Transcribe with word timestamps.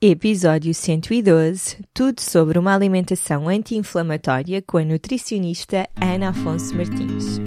Episódio 0.00 0.72
112 0.72 1.78
Tudo 1.92 2.20
sobre 2.20 2.56
uma 2.56 2.72
alimentação 2.72 3.48
anti-inflamatória 3.48 4.62
com 4.62 4.78
a 4.78 4.84
nutricionista 4.84 5.88
Ana 6.00 6.28
Afonso 6.28 6.72
Martins. 6.76 7.40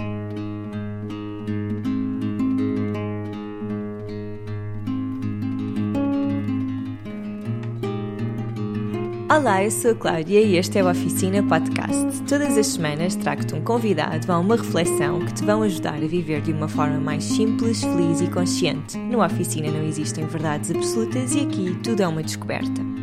Olá, 9.34 9.64
eu 9.64 9.72
sou 9.72 9.92
a 9.92 9.96
Cláudia 9.96 10.42
e 10.42 10.58
este 10.58 10.78
é 10.78 10.84
o 10.84 10.90
Oficina 10.90 11.42
Podcast. 11.42 12.22
Todas 12.28 12.58
as 12.58 12.68
semanas 12.68 13.16
trago-te 13.16 13.56
um 13.56 13.64
convidado 13.64 14.30
a 14.30 14.38
uma 14.38 14.58
reflexão 14.58 15.26
que 15.26 15.34
te 15.34 15.46
vão 15.46 15.64
ajudar 15.64 15.94
a 15.94 16.06
viver 16.06 16.42
de 16.42 16.52
uma 16.52 16.68
forma 16.68 17.00
mais 17.00 17.24
simples, 17.24 17.82
feliz 17.82 18.20
e 18.20 18.28
consciente. 18.28 18.98
No 18.98 19.24
Oficina 19.24 19.72
não 19.72 19.86
existem 19.86 20.28
verdades 20.28 20.72
absolutas 20.72 21.34
e 21.34 21.40
aqui 21.40 21.80
tudo 21.82 22.02
é 22.02 22.08
uma 22.10 22.22
descoberta. 22.22 23.01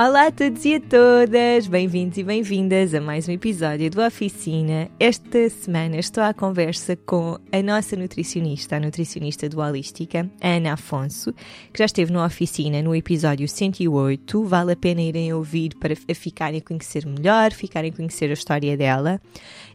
Olá 0.00 0.28
a 0.28 0.30
todos 0.30 0.64
e 0.64 0.76
a 0.76 0.80
todas, 0.80 1.66
bem-vindos 1.66 2.18
e 2.18 2.22
bem-vindas 2.22 2.94
a 2.94 3.00
mais 3.00 3.28
um 3.28 3.32
episódio 3.32 3.90
do 3.90 4.00
Oficina. 4.00 4.88
Esta 5.00 5.50
semana 5.50 5.96
estou 5.96 6.22
à 6.22 6.32
conversa 6.32 6.94
com 6.94 7.36
a 7.50 7.62
nossa 7.64 7.96
nutricionista, 7.96 8.76
a 8.76 8.80
nutricionista 8.80 9.48
do 9.48 9.58
Holística, 9.58 10.30
Ana 10.40 10.74
Afonso, 10.74 11.32
que 11.72 11.80
já 11.80 11.86
esteve 11.86 12.12
no 12.12 12.24
Oficina 12.24 12.80
no 12.80 12.94
episódio 12.94 13.48
108. 13.48 14.44
Vale 14.44 14.74
a 14.74 14.76
pena 14.76 15.02
irem 15.02 15.32
ouvir 15.32 15.74
para 15.80 15.96
ficarem 15.96 16.60
a 16.60 16.62
conhecer 16.62 17.04
melhor, 17.04 17.50
ficarem 17.50 17.90
a 17.90 17.96
conhecer 17.96 18.30
a 18.30 18.34
história 18.34 18.76
dela. 18.76 19.20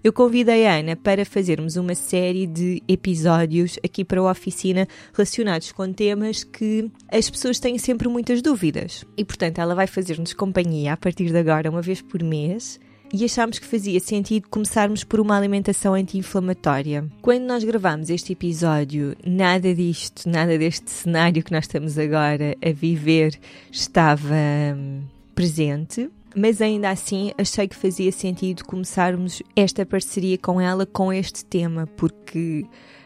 Eu 0.01 0.13
convidei 0.13 0.65
a 0.65 0.75
Ana 0.75 0.95
para 0.95 1.25
fazermos 1.25 1.75
uma 1.75 1.95
série 1.95 2.47
de 2.47 2.81
episódios 2.87 3.77
aqui 3.83 4.05
para 4.05 4.21
a 4.21 4.31
Oficina 4.31 4.87
relacionados 5.13 5.73
com 5.73 5.91
temas 5.91 6.45
que 6.45 6.89
as 7.11 7.29
pessoas 7.29 7.59
têm 7.59 7.77
sempre 7.77 8.07
muitas 8.07 8.41
dúvidas. 8.41 9.03
E, 9.17 9.25
portanto, 9.25 9.59
ela 9.59 9.75
vai 9.75 9.87
fazer 9.87 10.12
fazer-nos 10.13 10.33
companhia 10.33 10.93
a 10.93 10.97
partir 10.97 11.31
de 11.31 11.37
agora, 11.37 11.69
uma 11.69 11.81
vez 11.81 12.01
por 12.01 12.21
mês, 12.21 12.79
e 13.11 13.25
achámos 13.25 13.59
que 13.59 13.65
fazia 13.65 13.99
sentido 13.99 14.47
começarmos 14.49 15.03
por 15.03 15.19
uma 15.19 15.37
alimentação 15.37 15.93
anti-inflamatória. 15.93 17.07
Quando 17.21 17.43
nós 17.43 17.63
gravamos 17.63 18.09
este 18.09 18.33
episódio, 18.33 19.15
nada 19.25 19.73
disto, 19.73 20.27
nada 20.27 20.57
deste 20.57 20.89
cenário 20.89 21.43
que 21.43 21.51
nós 21.51 21.65
estamos 21.65 21.97
agora 21.97 22.55
a 22.63 22.71
viver 22.71 23.39
estava 23.71 24.35
hum, 24.75 25.01
presente. 25.35 26.09
Mas 26.35 26.61
ainda 26.61 26.89
assim 26.89 27.31
achei 27.37 27.67
que 27.67 27.75
fazia 27.75 28.11
sentido 28.11 28.65
começarmos 28.65 29.43
esta 29.55 29.85
parceria 29.85 30.37
com 30.37 30.59
ela 30.59 30.85
com 30.85 31.13
este 31.13 31.45
tema, 31.45 31.85
porque 31.95 32.65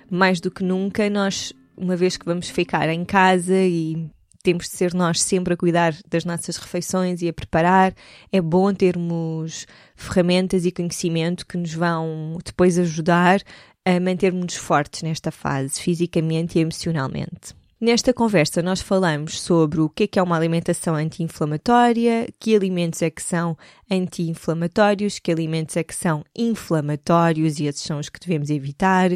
mais 0.10 0.40
do 0.40 0.50
que 0.50 0.64
nunca 0.64 1.10
nós, 1.10 1.52
uma 1.76 1.98
vez 1.98 2.16
que 2.16 2.26
vamos 2.26 2.50
ficar 2.50 2.88
em 2.88 3.04
casa 3.04 3.58
e 3.58 4.10
temos 4.44 4.66
de 4.66 4.72
ser 4.72 4.94
nós 4.94 5.22
sempre 5.22 5.54
a 5.54 5.58
cuidar 5.58 5.96
das 6.10 6.26
nossas 6.26 6.58
refeições 6.58 7.22
e 7.22 7.28
a 7.28 7.34
preparar. 7.34 7.94
É 8.32 8.42
bom 8.42 8.74
termos 8.74 9.66
ferramentas 9.96 10.66
e 10.66 10.72
conhecimento 10.72 11.46
que 11.46 11.58
nos 11.58 11.74
vão 11.74 12.38
depois 12.44 12.78
ajudar 12.78 13.42
a 13.86 14.00
mantermos-nos 14.00 14.56
fortes 14.56 15.02
nesta 15.02 15.32
fase, 15.32 15.80
fisicamente 15.80 16.58
e 16.58 16.62
emocionalmente. 16.62 17.56
Nesta 17.80 18.12
conversa, 18.12 18.64
nós 18.64 18.82
falamos 18.82 19.40
sobre 19.40 19.80
o 19.80 19.88
que 19.88 20.06
é, 20.06 20.08
que 20.08 20.18
é 20.18 20.24
uma 20.24 20.36
alimentação 20.36 20.96
anti-inflamatória, 20.96 22.28
que 22.40 22.56
alimentos 22.56 23.04
é 23.04 23.12
que 23.12 23.22
são 23.22 23.56
anti-inflamatórios, 23.90 25.20
que 25.20 25.32
alimentos 25.32 25.78
é 25.78 25.84
que 25.84 25.94
são 25.94 26.26
inflamatórios 26.36 27.60
e 27.60 27.66
esses 27.66 27.84
são 27.84 28.00
os 28.00 28.10
que 28.10 28.20
devemos 28.20 28.50
evitar, 28.50 29.12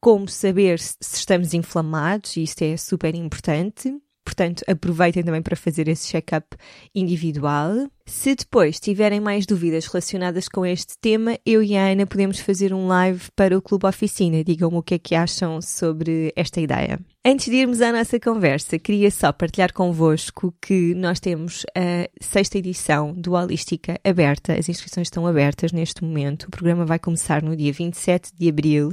como 0.00 0.26
saber 0.28 0.78
se 0.78 0.96
estamos 1.02 1.52
inflamados, 1.52 2.38
isto 2.38 2.62
é 2.62 2.74
super 2.78 3.14
importante, 3.14 3.94
Portanto, 4.26 4.64
aproveitem 4.66 5.22
também 5.22 5.40
para 5.40 5.54
fazer 5.54 5.86
esse 5.86 6.08
check-up 6.08 6.56
individual. 6.92 7.88
Se 8.08 8.36
depois 8.36 8.78
tiverem 8.78 9.18
mais 9.18 9.46
dúvidas 9.46 9.86
relacionadas 9.86 10.48
com 10.48 10.64
este 10.64 10.96
tema, 11.00 11.36
eu 11.44 11.60
e 11.60 11.76
a 11.76 11.88
Ana 11.88 12.06
podemos 12.06 12.38
fazer 12.38 12.72
um 12.72 12.86
live 12.86 13.28
para 13.34 13.58
o 13.58 13.60
Clube 13.60 13.84
Oficina. 13.84 14.44
Digam-me 14.44 14.76
o 14.76 14.82
que 14.82 14.94
é 14.94 14.98
que 14.98 15.16
acham 15.16 15.60
sobre 15.60 16.32
esta 16.36 16.60
ideia. 16.60 17.00
Antes 17.28 17.46
de 17.46 17.56
irmos 17.56 17.80
à 17.80 17.90
nossa 17.90 18.20
conversa, 18.20 18.78
queria 18.78 19.10
só 19.10 19.32
partilhar 19.32 19.72
convosco 19.72 20.54
que 20.62 20.94
nós 20.94 21.18
temos 21.18 21.66
a 21.76 22.08
sexta 22.20 22.58
edição 22.58 23.12
do 23.12 23.32
Holística 23.32 23.98
aberta. 24.04 24.52
As 24.56 24.68
inscrições 24.68 25.08
estão 25.08 25.26
abertas 25.26 25.72
neste 25.72 26.04
momento. 26.04 26.44
O 26.44 26.50
programa 26.52 26.86
vai 26.86 27.00
começar 27.00 27.42
no 27.42 27.56
dia 27.56 27.72
27 27.72 28.30
de 28.32 28.48
abril 28.48 28.92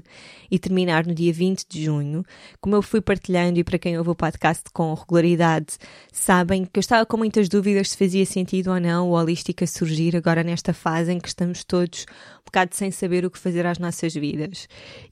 e 0.49 0.57
terminar 0.57 1.05
no 1.05 1.13
dia 1.13 1.31
20 1.31 1.63
de 1.69 1.85
junho. 1.85 2.25
Como 2.59 2.75
eu 2.75 2.81
fui 2.81 3.01
partilhando 3.01 3.59
e 3.59 3.63
para 3.63 3.77
quem 3.77 3.99
ouve 3.99 4.09
o 4.09 4.15
podcast 4.15 4.63
com 4.73 4.91
regularidade, 4.95 5.77
sabem 6.11 6.65
que 6.65 6.79
eu 6.79 6.81
estava 6.81 7.05
com 7.05 7.17
muitas 7.17 7.47
dúvidas 7.47 7.91
se 7.91 7.97
fazia 7.97 8.25
sentido 8.25 8.71
ou 8.71 8.79
não 8.79 9.02
o 9.09 9.19
Holística 9.19 9.65
surgir 9.67 10.15
agora 10.15 10.43
nesta 10.43 10.73
fase 10.73 11.11
em 11.11 11.19
que 11.19 11.27
estamos 11.27 11.63
todos 11.63 12.05
um 12.41 12.45
bocado 12.45 12.75
sem 12.75 12.91
saber 12.91 13.25
o 13.25 13.31
que 13.31 13.39
fazer 13.39 13.65
às 13.65 13.79
nossas 13.79 14.13
vidas. 14.13 14.67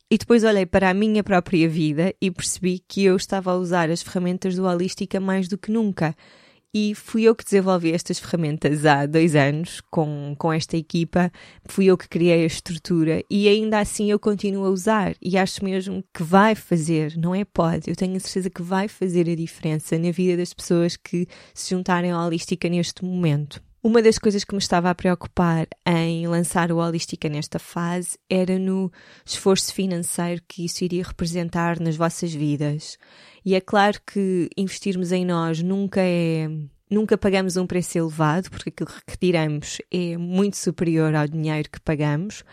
E 0.09 0.17
depois 0.17 0.43
olhei 0.43 0.65
para 0.65 0.89
a 0.89 0.93
minha 0.93 1.23
própria 1.23 1.67
vida 1.67 2.13
e 2.21 2.29
percebi 2.29 2.79
que 2.87 3.03
eu 3.03 3.15
estava 3.15 3.51
a 3.51 3.55
usar 3.55 3.89
as 3.89 4.01
ferramentas 4.01 4.55
do 4.55 4.65
Holística 4.65 5.19
mais 5.19 5.47
do 5.47 5.57
que 5.57 5.71
nunca. 5.71 6.15
E 6.73 6.95
fui 6.95 7.23
eu 7.23 7.35
que 7.35 7.43
desenvolvi 7.43 7.91
estas 7.91 8.17
ferramentas 8.17 8.85
há 8.85 9.05
dois 9.05 9.35
anos 9.35 9.81
com, 9.91 10.33
com 10.37 10.53
esta 10.53 10.77
equipa, 10.77 11.29
fui 11.65 11.87
eu 11.87 11.97
que 11.97 12.07
criei 12.07 12.43
a 12.43 12.45
estrutura 12.45 13.21
e 13.29 13.49
ainda 13.49 13.77
assim 13.77 14.09
eu 14.09 14.17
continuo 14.17 14.65
a 14.65 14.69
usar 14.69 15.13
e 15.21 15.37
acho 15.37 15.65
mesmo 15.65 16.01
que 16.13 16.23
vai 16.23 16.55
fazer, 16.55 17.17
não 17.17 17.35
é 17.35 17.43
pode, 17.43 17.89
eu 17.89 17.95
tenho 17.95 18.15
a 18.15 18.19
certeza 18.21 18.49
que 18.49 18.61
vai 18.61 18.87
fazer 18.87 19.29
a 19.29 19.35
diferença 19.35 19.99
na 19.99 20.11
vida 20.11 20.37
das 20.37 20.53
pessoas 20.53 20.95
que 20.95 21.27
se 21.53 21.71
juntarem 21.71 22.11
à 22.11 22.25
Holística 22.25 22.69
neste 22.69 23.03
momento. 23.03 23.61
Uma 23.83 23.99
das 23.99 24.19
coisas 24.19 24.43
que 24.43 24.53
me 24.53 24.59
estava 24.59 24.91
a 24.91 24.95
preocupar 24.95 25.67
em 25.83 26.27
lançar 26.27 26.71
o 26.71 26.77
Holística 26.77 27.27
nesta 27.27 27.57
fase 27.57 28.15
era 28.29 28.59
no 28.59 28.91
esforço 29.25 29.73
financeiro 29.73 30.39
que 30.47 30.63
isso 30.63 30.83
iria 30.83 31.03
representar 31.03 31.79
nas 31.79 31.95
vossas 31.95 32.31
vidas. 32.31 32.95
E 33.43 33.55
é 33.55 33.59
claro 33.59 33.99
que 34.05 34.47
investirmos 34.55 35.11
em 35.11 35.25
nós 35.25 35.63
nunca 35.63 35.99
é. 35.99 36.47
Nunca 36.91 37.17
pagamos 37.17 37.55
um 37.57 37.65
preço 37.65 37.97
elevado, 37.97 38.51
porque 38.51 38.69
aquilo 38.69 38.89
que 38.89 39.11
retiramos 39.11 39.77
é 39.89 40.17
muito 40.17 40.57
superior 40.57 41.15
ao 41.15 41.25
dinheiro 41.25 41.69
que 41.71 41.79
pagamos, 41.79 42.43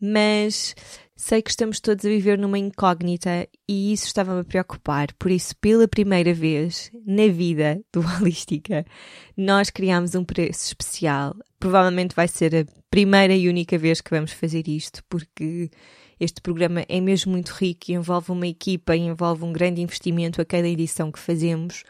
mas 0.00 0.74
Sei 1.20 1.42
que 1.42 1.50
estamos 1.50 1.80
todos 1.80 2.04
a 2.04 2.08
viver 2.08 2.38
numa 2.38 2.60
incógnita 2.60 3.48
e 3.68 3.92
isso 3.92 4.06
estava-me 4.06 4.42
a 4.42 4.44
preocupar. 4.44 5.12
Por 5.18 5.32
isso, 5.32 5.52
pela 5.56 5.88
primeira 5.88 6.32
vez 6.32 6.92
na 7.04 7.26
vida 7.26 7.82
do 7.92 8.00
Holística, 8.00 8.86
nós 9.36 9.68
criámos 9.68 10.14
um 10.14 10.22
preço 10.22 10.66
especial. 10.66 11.34
Provavelmente 11.58 12.14
vai 12.14 12.28
ser 12.28 12.54
a 12.54 12.64
primeira 12.88 13.34
e 13.34 13.48
única 13.48 13.76
vez 13.76 14.00
que 14.00 14.10
vamos 14.10 14.30
fazer 14.30 14.68
isto, 14.68 15.02
porque 15.08 15.68
este 16.20 16.40
programa 16.40 16.84
é 16.88 17.00
mesmo 17.00 17.32
muito 17.32 17.48
rico 17.48 17.90
e 17.90 17.94
envolve 17.94 18.30
uma 18.30 18.46
equipa 18.46 18.94
e 18.94 19.00
envolve 19.00 19.44
um 19.44 19.52
grande 19.52 19.82
investimento 19.82 20.40
a 20.40 20.44
cada 20.44 20.68
edição 20.68 21.10
que 21.10 21.18
fazemos 21.18 21.82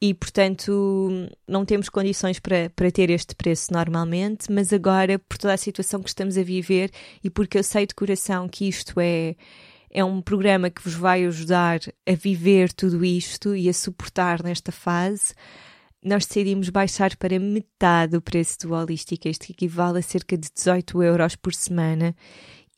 e, 0.00 0.12
portanto, 0.12 1.08
não 1.48 1.64
temos 1.64 1.88
condições 1.88 2.38
para, 2.38 2.70
para 2.70 2.90
ter 2.90 3.08
este 3.10 3.34
preço 3.34 3.72
normalmente, 3.72 4.52
mas 4.52 4.72
agora, 4.72 5.18
por 5.18 5.38
toda 5.38 5.54
a 5.54 5.58
situação 5.58 6.02
que 6.02 6.08
estamos 6.08 6.36
a 6.36 6.42
viver 6.42 6.90
e 7.24 7.30
porque 7.30 7.58
eu 7.58 7.62
sei 7.62 7.86
de 7.86 7.94
coração 7.94 8.48
que 8.48 8.68
isto 8.68 9.00
é, 9.00 9.34
é 9.90 10.04
um 10.04 10.20
programa 10.20 10.68
que 10.68 10.82
vos 10.82 10.94
vai 10.94 11.24
ajudar 11.24 11.80
a 12.06 12.12
viver 12.12 12.72
tudo 12.72 13.04
isto 13.04 13.56
e 13.56 13.68
a 13.68 13.72
suportar 13.72 14.42
nesta 14.42 14.70
fase, 14.70 15.34
nós 16.04 16.26
decidimos 16.26 16.68
baixar 16.68 17.16
para 17.16 17.38
metade 17.38 18.16
o 18.16 18.20
preço 18.20 18.58
do 18.60 18.74
Holística, 18.74 19.30
isto 19.30 19.50
equivale 19.50 19.98
a 19.98 20.02
cerca 20.02 20.36
de 20.36 20.50
18 20.54 21.02
euros 21.02 21.36
por 21.36 21.54
semana 21.54 22.14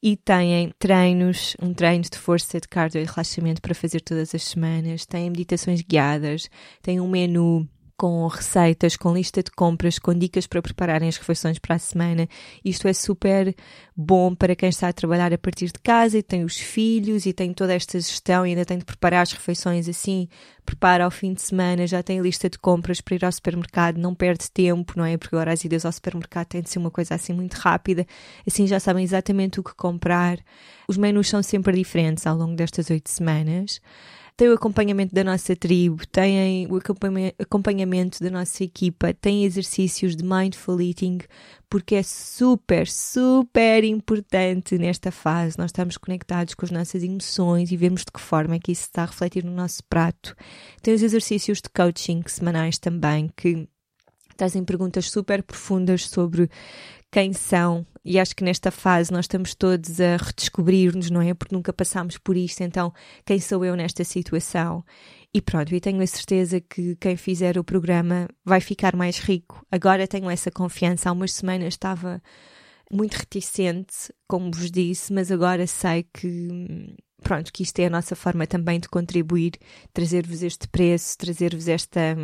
e 0.03 0.17
têm 0.17 0.73
treinos, 0.79 1.57
um 1.61 1.75
treino 1.75 2.05
de 2.05 2.17
força, 2.17 2.61
de 2.61 2.69
cardio 2.69 3.01
e 3.01 3.05
relaxamento 3.05 3.61
para 3.61 3.75
fazer 3.75 4.01
todas 4.01 4.35
as 4.35 4.45
semanas, 4.45 5.05
têm 5.05 5.31
meditações 5.31 5.83
guiadas, 5.83 6.49
têm 6.83 7.01
um 7.01 7.09
menu 7.09 7.69
com 7.99 8.25
receitas, 8.29 8.97
com 8.97 9.12
lista 9.12 9.43
de 9.43 9.50
compras, 9.50 9.99
com 9.99 10.15
dicas 10.15 10.47
para 10.47 10.62
prepararem 10.62 11.09
as 11.09 11.17
refeições 11.17 11.59
para 11.59 11.75
a 11.75 11.79
semana. 11.81 12.29
Isto 12.65 12.87
é 12.87 12.93
super 12.93 13.53
bom 13.97 14.37
para 14.37 14.55
quem 14.55 14.69
está 14.69 14.89
a 14.89 14.93
trabalhar 14.93 15.33
a 15.33 15.37
partir 15.37 15.67
de 15.67 15.81
casa 15.83 16.17
e 16.17 16.23
tem 16.23 16.45
os 16.45 16.56
filhos 16.56 17.27
e 17.27 17.33
tem 17.33 17.53
toda 17.53 17.75
esta 17.75 17.99
gestão 17.99 18.47
e 18.47 18.50
ainda 18.50 18.65
tem 18.65 18.79
de 18.79 18.85
preparar 18.85 19.23
as 19.23 19.33
refeições 19.33 19.89
assim, 19.89 20.29
prepara 20.65 21.05
ao 21.05 21.11
fim 21.11 21.35
de 21.35 21.43
semana, 21.43 21.89
já 21.89 22.00
tem 22.00 22.21
a 22.21 22.23
lista 22.23 22.49
de 22.49 22.56
compras 22.56 23.00
para 23.00 23.17
ir 23.17 23.25
ao 23.25 23.33
supermercado, 23.33 23.99
não 23.99 24.15
perde 24.15 24.49
tempo, 24.49 24.93
não 24.97 25.05
é? 25.05 25.17
Porque 25.17 25.35
agora 25.35 25.53
as 25.53 25.65
idas 25.65 25.85
ao 25.85 25.91
supermercado 25.91 26.47
tem 26.47 26.62
de 26.62 26.71
ser 26.71 26.79
uma 26.79 26.93
coisa 26.93 27.17
assim 27.17 27.33
muito 27.33 27.55
rápida, 27.55 28.06
assim 28.47 28.65
já 28.65 28.79
sabem 28.79 29.03
exatamente 29.03 29.59
o 29.59 29.65
que 29.65 29.75
comprar. 29.75 30.39
Os 30.87 30.97
menus 30.97 31.29
são 31.29 31.43
sempre 31.43 31.77
diferentes 31.77 32.25
ao 32.29 32.37
longo 32.37 32.55
destas 32.55 32.89
oito 32.91 33.11
semanas. 33.11 33.81
Têm 34.38 34.49
o 34.49 34.55
acompanhamento 34.55 35.12
da 35.12 35.25
nossa 35.25 35.56
tribo, 35.56 36.06
têm 36.06 36.69
o 36.69 36.79
acompanhamento 37.40 38.23
da 38.23 38.31
nossa 38.31 38.62
equipa, 38.62 39.12
têm 39.12 39.44
exercícios 39.44 40.14
de 40.14 40.23
mindful 40.23 40.81
eating, 40.81 41.19
porque 41.69 41.96
é 41.96 42.05
super, 42.05 42.87
super 42.87 43.82
importante 43.82 44.79
nesta 44.79 45.11
fase. 45.11 45.58
Nós 45.58 45.70
estamos 45.70 45.96
conectados 45.96 46.55
com 46.55 46.64
as 46.64 46.70
nossas 46.70 47.02
emoções 47.02 47.73
e 47.73 47.76
vemos 47.76 48.05
de 48.05 48.12
que 48.12 48.20
forma 48.20 48.55
é 48.55 48.58
que 48.61 48.70
isso 48.70 48.82
está 48.82 49.02
a 49.02 49.06
refletir 49.06 49.44
no 49.44 49.50
nosso 49.50 49.82
prato. 49.90 50.37
Tem 50.81 50.94
os 50.94 51.02
exercícios 51.02 51.61
de 51.61 51.69
coaching 51.69 52.23
semanais 52.29 52.79
também, 52.79 53.29
que 53.37 53.69
trazem 54.37 54.62
perguntas 54.64 55.11
super 55.11 55.43
profundas 55.43 56.08
sobre 56.08 56.49
quem 57.10 57.32
são, 57.32 57.87
e 58.05 58.19
acho 58.19 58.34
que 58.34 58.44
nesta 58.44 58.70
fase 58.70 59.12
nós 59.12 59.25
estamos 59.25 59.55
todos 59.55 60.00
a 60.00 60.16
redescobrir-nos, 60.16 61.10
não 61.10 61.20
é? 61.20 61.34
Porque 61.34 61.55
nunca 61.55 61.72
passámos 61.72 62.19
por 62.19 62.37
isto, 62.37 62.62
então 62.62 62.93
quem 63.25 63.40
sou 63.40 63.64
eu 63.64 63.75
nesta 63.76 64.05
situação? 64.05 64.84
E 65.32 65.43
pronto, 65.43 65.75
e 65.75 65.81
tenho 65.81 66.02
a 66.02 66.06
certeza 66.06 66.60
que 66.60 66.96
quem 66.96 67.16
fizer 67.16 67.58
o 67.58 67.64
programa 67.64 68.28
vai 68.44 68.60
ficar 68.60 68.96
mais 68.96 69.19
rico. 69.19 69.64
Agora 69.70 70.08
tenho 70.08 70.31
essa 70.31 70.50
confiança. 70.50 71.10
Há 71.10 71.12
umas 71.12 71.32
semanas 71.34 71.75
estava 71.75 72.22
muito 72.90 73.14
reticente, 73.14 74.12
como 74.26 74.50
vos 74.50 74.70
disse, 74.70 75.12
mas 75.12 75.31
agora 75.31 75.66
sei 75.66 76.05
que 76.05 76.96
pronto, 77.23 77.53
que 77.53 77.62
isto 77.62 77.79
é 77.81 77.87
a 77.87 77.91
nossa 77.91 78.17
forma 78.17 78.47
também 78.47 78.81
de 78.81 78.88
contribuir, 78.88 79.53
trazer-vos 79.93 80.43
este 80.43 80.69
preço, 80.69 81.17
trazer-vos 81.19 81.69
esta, 81.69 82.17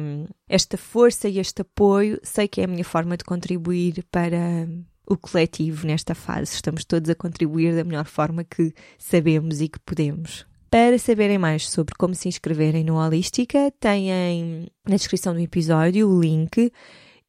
esta 0.48 0.76
força 0.76 1.28
e 1.28 1.38
este 1.38 1.62
apoio. 1.62 2.18
Sei 2.22 2.48
que 2.48 2.60
é 2.60 2.64
a 2.64 2.68
minha 2.68 2.84
forma 2.84 3.16
de 3.16 3.24
contribuir 3.24 4.04
para 4.10 4.68
o 5.06 5.16
coletivo 5.16 5.86
nesta 5.86 6.14
fase. 6.14 6.54
Estamos 6.54 6.84
todos 6.84 7.10
a 7.10 7.14
contribuir 7.14 7.74
da 7.74 7.84
melhor 7.84 8.06
forma 8.06 8.44
que 8.44 8.72
sabemos 8.98 9.60
e 9.60 9.68
que 9.68 9.78
podemos. 9.80 10.46
Para 10.70 10.98
saberem 10.98 11.38
mais 11.38 11.68
sobre 11.68 11.94
como 11.96 12.14
se 12.14 12.28
inscreverem 12.28 12.82
no 12.82 12.96
Holística, 12.96 13.72
têm 13.78 14.68
na 14.88 14.96
descrição 14.96 15.32
do 15.32 15.40
episódio 15.40 16.08
o 16.08 16.20
link. 16.20 16.72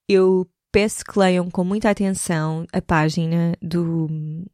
Eu 0.08 0.48
peço 0.76 1.06
que 1.06 1.18
leiam 1.18 1.50
com 1.50 1.64
muita 1.64 1.90
atenção 1.90 2.68
a 2.74 2.82
página 2.82 3.56
do, 3.62 4.10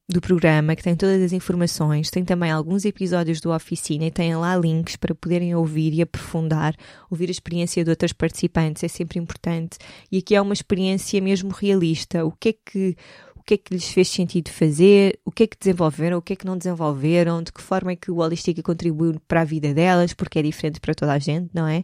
do 0.08 0.22
programa, 0.22 0.76
que 0.76 0.84
tem 0.84 0.96
todas 0.96 1.20
as 1.20 1.34
informações. 1.34 2.12
Tem 2.12 2.24
também 2.24 2.52
alguns 2.52 2.86
episódios 2.86 3.42
do 3.42 3.52
Oficina 3.52 4.06
e 4.06 4.12
tem 4.12 4.36
lá 4.36 4.56
links 4.56 4.96
para 4.96 5.16
poderem 5.16 5.56
ouvir 5.56 5.96
e 5.96 6.02
aprofundar, 6.04 6.76
ouvir 7.10 7.30
a 7.30 7.32
experiência 7.32 7.84
de 7.84 7.90
outras 7.90 8.14
participantes, 8.14 8.84
é 8.84 8.88
sempre 8.88 9.18
importante. 9.18 9.80
E 10.12 10.20
aqui 10.20 10.36
é 10.36 10.42
uma 10.42 10.54
experiência 10.54 11.20
mesmo 11.20 11.50
realista. 11.50 12.24
O 12.24 12.32
que 12.32 12.50
é 12.50 12.54
que 12.54 12.96
o 13.42 13.44
que 13.44 13.56
é 13.56 13.58
que 13.58 13.74
lhes 13.74 13.90
fez 13.90 14.08
sentido 14.08 14.50
fazer, 14.52 15.20
o 15.26 15.32
que 15.32 15.44
é 15.44 15.48
que 15.48 15.58
desenvolveram, 15.60 16.20
o 16.20 16.22
que 16.22 16.34
é 16.34 16.36
que 16.36 16.46
não 16.46 16.56
desenvolveram, 16.56 17.42
de 17.42 17.52
que 17.52 17.60
forma 17.60 17.92
é 17.92 17.96
que 17.96 18.12
o 18.12 18.18
Holística 18.18 18.62
contribuiu 18.62 19.20
para 19.28 19.42
a 19.42 19.44
vida 19.44 19.74
delas, 19.74 20.14
porque 20.14 20.38
é 20.38 20.44
diferente 20.44 20.80
para 20.80 20.94
toda 20.94 21.12
a 21.12 21.18
gente, 21.18 21.50
não 21.52 21.68
é? 21.68 21.84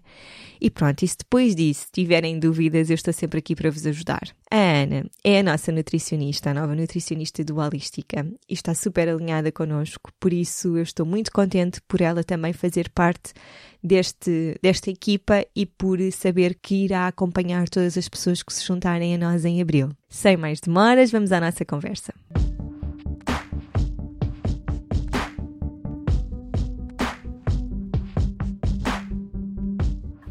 E 0.62 0.70
pronto, 0.70 1.04
e 1.04 1.08
se 1.08 1.18
depois 1.18 1.56
disso 1.56 1.88
tiverem 1.92 2.40
dúvidas, 2.40 2.92
eu 2.92 2.94
estou 2.94 3.12
sempre 3.12 3.40
aqui 3.40 3.56
para 3.56 3.72
vos 3.72 3.88
ajudar. 3.88 4.22
A 4.50 4.82
Ana 4.84 5.06
é 5.26 5.40
a 5.40 5.44
nossa 5.44 5.74
nutricionista, 5.74 6.52
a 6.52 6.54
nova 6.54 6.74
nutricionista 6.74 7.44
do 7.44 7.58
Holística, 7.58 8.26
e 8.48 8.54
está 8.54 8.74
super 8.74 9.10
alinhada 9.10 9.52
connosco, 9.52 10.10
por 10.20 10.32
isso 10.32 10.78
eu 10.78 10.84
estou 10.84 11.06
muito 11.06 11.32
contente 11.34 11.82
por 11.86 12.00
ela 12.00 12.24
também 12.24 12.54
fazer 12.54 12.90
parte 12.90 13.34
deste, 13.84 14.58
desta 14.62 14.90
equipa 14.90 15.46
e 15.54 15.66
por 15.66 16.00
saber 16.14 16.58
que 16.62 16.86
irá 16.86 17.08
acompanhar 17.08 17.68
todas 17.68 17.98
as 17.98 18.08
pessoas 18.08 18.42
que 18.42 18.54
se 18.54 18.66
juntarem 18.66 19.14
a 19.16 19.18
nós 19.18 19.44
em 19.44 19.62
abril. 19.62 19.90
Sem 20.08 20.38
mais 20.38 20.62
demoras, 20.62 21.12
vamos 21.12 21.34
à 21.34 21.42
nossa 21.42 21.66
conversa. 21.66 22.14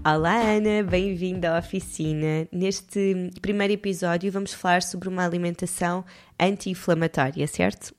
Olá 0.08 0.37
Ana, 0.37 0.85
bem-vinda 0.88 1.56
à 1.56 1.58
oficina. 1.58 2.47
Neste 2.53 3.29
primeiro 3.43 3.73
episódio 3.73 4.31
vamos 4.31 4.55
falar 4.55 4.81
sobre 4.81 5.08
uma 5.08 5.25
alimentação 5.25 6.05
anti-inflamatória, 6.38 7.44
certo? 7.49 7.93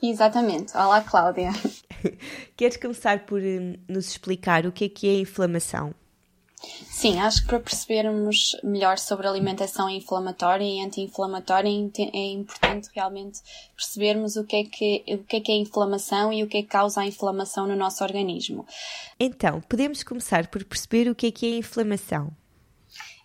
Exatamente. 0.00 0.76
Olá 0.76 1.00
Cláudia. 1.00 1.50
Queres 2.56 2.76
começar 2.76 3.26
por 3.26 3.42
hum, 3.42 3.74
nos 3.88 4.10
explicar 4.10 4.64
o 4.64 4.70
que 4.70 4.84
é 4.84 4.88
que 4.88 5.08
é 5.08 5.18
inflamação? 5.18 5.92
Sim, 6.62 7.18
acho 7.18 7.42
que 7.42 7.48
para 7.48 7.60
percebermos 7.60 8.56
melhor 8.62 8.98
sobre 8.98 9.26
alimentação 9.26 9.88
inflamatória 9.88 10.64
e 10.64 10.84
anti-inflamatória 10.84 11.70
é 11.70 12.26
importante 12.32 12.90
realmente 12.94 13.40
percebermos 13.74 14.36
o 14.36 14.44
que, 14.44 14.56
é 14.56 14.64
que, 14.64 15.04
o 15.08 15.24
que 15.24 15.36
é 15.36 15.40
que 15.40 15.52
é 15.52 15.56
inflamação 15.56 16.30
e 16.32 16.42
o 16.42 16.46
que 16.46 16.58
é 16.58 16.62
que 16.62 16.68
causa 16.68 17.00
a 17.00 17.06
inflamação 17.06 17.66
no 17.66 17.74
nosso 17.74 18.04
organismo. 18.04 18.66
Então, 19.18 19.60
podemos 19.62 20.02
começar 20.02 20.48
por 20.48 20.62
perceber 20.64 21.08
o 21.08 21.14
que 21.14 21.28
é 21.28 21.30
que 21.30 21.46
é 21.46 21.56
inflamação. 21.56 22.30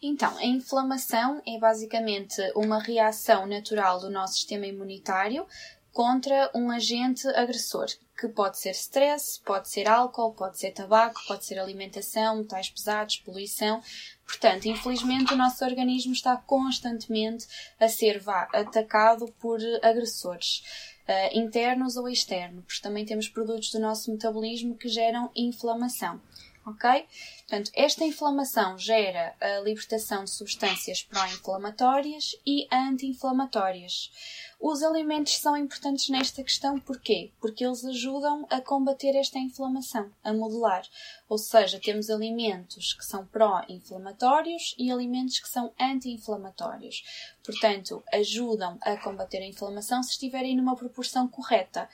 Então, 0.02 0.38
a 0.38 0.46
inflamação 0.46 1.42
é 1.48 1.58
basicamente 1.58 2.40
uma 2.56 2.80
reação 2.80 3.48
natural 3.48 4.00
do 4.00 4.10
nosso 4.10 4.36
sistema 4.36 4.68
imunitário 4.68 5.48
contra 5.96 6.52
um 6.54 6.70
agente 6.70 7.26
agressor, 7.30 7.86
que 8.20 8.28
pode 8.28 8.60
ser 8.60 8.72
stress, 8.72 9.40
pode 9.40 9.70
ser 9.70 9.88
álcool, 9.88 10.34
pode 10.34 10.60
ser 10.60 10.72
tabaco, 10.72 11.22
pode 11.26 11.46
ser 11.46 11.58
alimentação, 11.58 12.36
metais 12.36 12.70
pesados, 12.70 13.16
poluição. 13.16 13.82
Portanto, 14.28 14.66
infelizmente, 14.66 15.34
o 15.34 15.38
nosso 15.38 15.64
organismo 15.64 16.12
está 16.12 16.36
constantemente 16.36 17.48
a 17.80 17.88
ser 17.88 18.20
vá, 18.20 18.50
atacado 18.54 19.34
por 19.40 19.58
agressores. 19.82 20.64
Uh, 21.08 21.38
internos 21.38 21.96
ou 21.96 22.10
externos, 22.10 22.66
porque 22.66 22.82
também 22.82 23.06
temos 23.06 23.30
produtos 23.30 23.72
do 23.72 23.80
nosso 23.80 24.12
metabolismo 24.12 24.76
que 24.76 24.90
geram 24.90 25.32
inflamação 25.34 26.20
ok? 26.66 27.06
Portanto, 27.40 27.72
esta 27.76 28.04
inflamação 28.04 28.78
gera 28.78 29.36
a 29.40 29.60
libertação 29.60 30.24
de 30.24 30.32
substâncias 30.32 31.04
pró-inflamatórias 31.04 32.36
e 32.46 32.68
anti-inflamatórias. 32.72 34.12
Os 34.60 34.82
alimentos 34.82 35.38
são 35.38 35.56
importantes 35.56 36.10
nesta 36.10 36.42
questão 36.42 36.80
porquê? 36.80 37.32
Porque 37.40 37.64
eles 37.64 37.86
ajudam 37.86 38.48
a 38.50 38.60
combater 38.62 39.16
esta 39.16 39.38
inflamação, 39.38 40.10
a 40.24 40.34
modular. 40.34 40.84
Ou 41.30 41.38
seja, 41.38 41.80
temos 41.80 42.10
alimentos 42.10 42.94
que 42.94 43.06
são 43.06 43.26
pró-inflamatórios 43.28 44.74
e 44.78 44.92
alimentos 44.92 45.40
que 45.40 45.50
são 45.50 45.72
anti-inflamatórios. 45.80 47.04
Portanto, 47.44 48.04
ajudam 48.12 48.80
a 48.82 48.98
combater 48.98 49.38
a 49.38 49.46
inflamação 49.46 50.02
se 50.02 50.12
estiverem 50.12 50.56
numa 50.56 50.76
proporção 50.76 51.28
correta. 51.28 51.88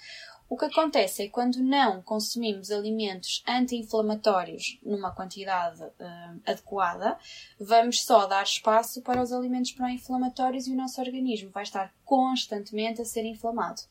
O 0.52 0.58
que 0.58 0.66
acontece 0.66 1.22
é 1.22 1.26
que 1.28 1.32
quando 1.32 1.64
não 1.64 2.02
consumimos 2.02 2.72
alimentos 2.72 3.42
anti-inflamatórios 3.48 4.78
numa 4.84 5.10
quantidade 5.10 5.82
uh, 5.82 6.42
adequada, 6.46 7.18
vamos 7.58 8.04
só 8.04 8.26
dar 8.26 8.44
espaço 8.44 9.02
para 9.02 9.22
os 9.22 9.32
alimentos 9.32 9.72
pró-inflamatórios 9.72 10.68
e 10.68 10.74
o 10.74 10.76
nosso 10.76 11.00
organismo 11.00 11.50
vai 11.52 11.64
estar 11.64 11.94
constantemente 12.04 13.02
a 13.02 13.06
ser 13.06 13.24
inflamado. 13.24 13.82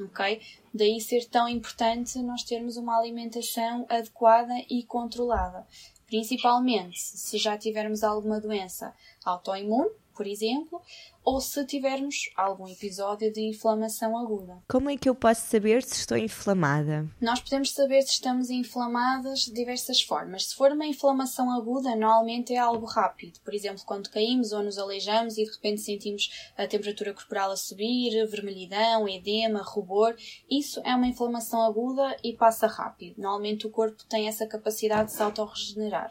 Ok? 0.00 0.40
Daí 0.72 0.98
ser 0.98 1.26
tão 1.26 1.46
importante 1.46 2.18
nós 2.20 2.42
termos 2.42 2.78
uma 2.78 2.98
alimentação 2.98 3.84
adequada 3.86 4.54
e 4.70 4.84
controlada. 4.84 5.66
Principalmente 6.06 6.98
se 6.98 7.36
já 7.36 7.58
tivermos 7.58 8.02
alguma 8.02 8.40
doença 8.40 8.94
autoimune, 9.26 9.90
por 10.18 10.26
exemplo, 10.26 10.82
ou 11.24 11.40
se 11.40 11.64
tivermos 11.64 12.28
algum 12.34 12.66
episódio 12.66 13.32
de 13.32 13.40
inflamação 13.40 14.18
aguda. 14.18 14.58
Como 14.68 14.90
é 14.90 14.96
que 14.96 15.08
eu 15.08 15.14
posso 15.14 15.42
saber 15.42 15.84
se 15.84 15.94
estou 15.94 16.18
inflamada? 16.18 17.06
Nós 17.20 17.38
podemos 17.38 17.70
saber 17.70 18.02
se 18.02 18.14
estamos 18.14 18.50
inflamadas 18.50 19.42
de 19.42 19.52
diversas 19.52 20.02
formas. 20.02 20.46
Se 20.46 20.56
for 20.56 20.72
uma 20.72 20.86
inflamação 20.86 21.52
aguda, 21.52 21.94
normalmente 21.94 22.52
é 22.52 22.58
algo 22.58 22.84
rápido. 22.84 23.38
Por 23.44 23.54
exemplo, 23.54 23.84
quando 23.86 24.10
caímos 24.10 24.50
ou 24.50 24.60
nos 24.60 24.76
aleijamos 24.76 25.38
e 25.38 25.44
de 25.44 25.50
repente 25.52 25.82
sentimos 25.82 26.50
a 26.56 26.66
temperatura 26.66 27.14
corporal 27.14 27.52
a 27.52 27.56
subir, 27.56 28.26
vermelhidão, 28.26 29.08
edema, 29.08 29.62
rubor, 29.62 30.16
isso 30.50 30.80
é 30.84 30.96
uma 30.96 31.06
inflamação 31.06 31.62
aguda 31.62 32.16
e 32.24 32.32
passa 32.32 32.66
rápido. 32.66 33.22
Normalmente 33.22 33.68
o 33.68 33.70
corpo 33.70 34.02
tem 34.08 34.26
essa 34.26 34.46
capacidade 34.48 35.10
de 35.10 35.14
se 35.14 35.22
autorregenerar. 35.22 36.08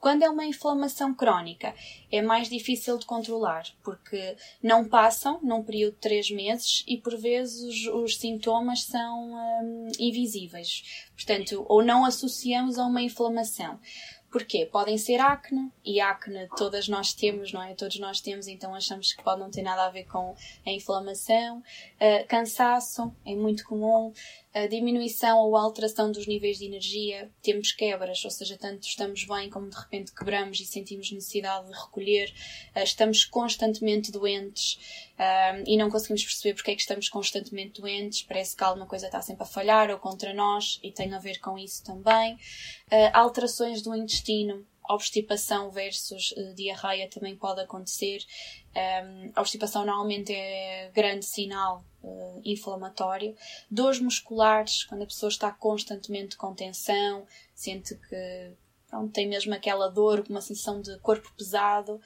Quando 0.00 0.22
é 0.22 0.30
uma 0.30 0.46
inflamação 0.46 1.14
crónica, 1.14 1.74
é 2.10 2.22
mais 2.22 2.48
difícil 2.48 2.96
de 2.98 3.04
controlar, 3.04 3.64
porque 3.84 4.36
não 4.62 4.88
passam 4.88 5.38
num 5.42 5.62
período 5.62 5.94
de 5.94 6.00
3 6.00 6.30
meses 6.30 6.82
e 6.88 6.96
por 6.96 7.16
vezes 7.18 7.62
os, 7.62 7.86
os 7.94 8.16
sintomas 8.16 8.84
são 8.84 9.30
hum, 9.62 9.88
invisíveis. 9.98 11.08
Portanto, 11.14 11.66
ou 11.68 11.84
não 11.84 12.04
associamos 12.04 12.78
a 12.78 12.86
uma 12.86 13.02
inflamação. 13.02 13.78
Porquê? 14.30 14.64
Podem 14.64 14.96
ser 14.96 15.20
acne, 15.20 15.72
e 15.84 16.00
acne 16.00 16.48
todas 16.56 16.86
nós 16.86 17.12
temos, 17.12 17.52
não 17.52 17.60
é? 17.60 17.74
Todos 17.74 17.98
nós 17.98 18.20
temos, 18.20 18.46
então 18.46 18.72
achamos 18.72 19.12
que 19.12 19.24
pode 19.24 19.40
não 19.40 19.50
ter 19.50 19.62
nada 19.62 19.86
a 19.86 19.90
ver 19.90 20.04
com 20.04 20.36
a 20.64 20.70
inflamação. 20.70 21.58
Uh, 21.58 22.26
cansaço, 22.28 23.12
é 23.26 23.34
muito 23.34 23.64
comum. 23.64 24.12
A 24.52 24.66
diminuição 24.66 25.38
ou 25.38 25.56
alteração 25.56 26.10
dos 26.10 26.26
níveis 26.26 26.58
de 26.58 26.64
energia, 26.64 27.30
temos 27.40 27.70
quebras, 27.70 28.24
ou 28.24 28.30
seja, 28.30 28.58
tanto 28.58 28.82
estamos 28.82 29.24
bem 29.24 29.48
como 29.48 29.70
de 29.70 29.76
repente 29.76 30.12
quebramos 30.12 30.58
e 30.58 30.66
sentimos 30.66 31.12
necessidade 31.12 31.68
de 31.68 31.72
recolher, 31.72 32.32
uh, 32.74 32.80
estamos 32.80 33.24
constantemente 33.24 34.10
doentes 34.10 34.74
uh, 35.14 35.62
e 35.66 35.76
não 35.76 35.88
conseguimos 35.88 36.24
perceber 36.24 36.54
porque 36.54 36.72
é 36.72 36.74
que 36.74 36.80
estamos 36.80 37.08
constantemente 37.08 37.80
doentes, 37.80 38.22
parece 38.22 38.56
que 38.56 38.64
alguma 38.64 38.86
coisa 38.86 39.06
está 39.06 39.22
sempre 39.22 39.44
a 39.44 39.46
falhar 39.46 39.88
ou 39.88 39.98
contra 39.98 40.34
nós 40.34 40.80
e 40.82 40.90
tem 40.90 41.14
a 41.14 41.18
ver 41.20 41.38
com 41.38 41.56
isso 41.56 41.84
também. 41.84 42.34
Uh, 42.34 43.10
alterações 43.12 43.82
do 43.82 43.94
intestino, 43.94 44.66
obstipação 44.88 45.70
versus 45.70 46.32
uh, 46.32 46.54
diarreia 46.54 47.08
também 47.08 47.36
pode 47.36 47.60
acontecer. 47.60 48.24
Um, 48.74 49.30
a 49.36 49.40
obstipação 49.40 49.84
normalmente 49.84 50.32
é 50.32 50.90
grande 50.92 51.24
sinal 51.24 51.84
uh, 52.02 52.40
inflamatório. 52.44 53.34
Dores 53.70 54.00
musculares, 54.00 54.84
quando 54.84 55.02
a 55.02 55.06
pessoa 55.06 55.28
está 55.28 55.50
constantemente 55.50 56.36
com 56.36 56.54
tensão, 56.54 57.26
sente 57.54 57.94
que 57.94 58.52
pronto, 58.88 59.12
tem 59.12 59.28
mesmo 59.28 59.54
aquela 59.54 59.88
dor, 59.88 60.24
uma 60.28 60.40
sensação 60.40 60.80
de 60.80 60.98
corpo 60.98 61.32
pesado 61.36 62.00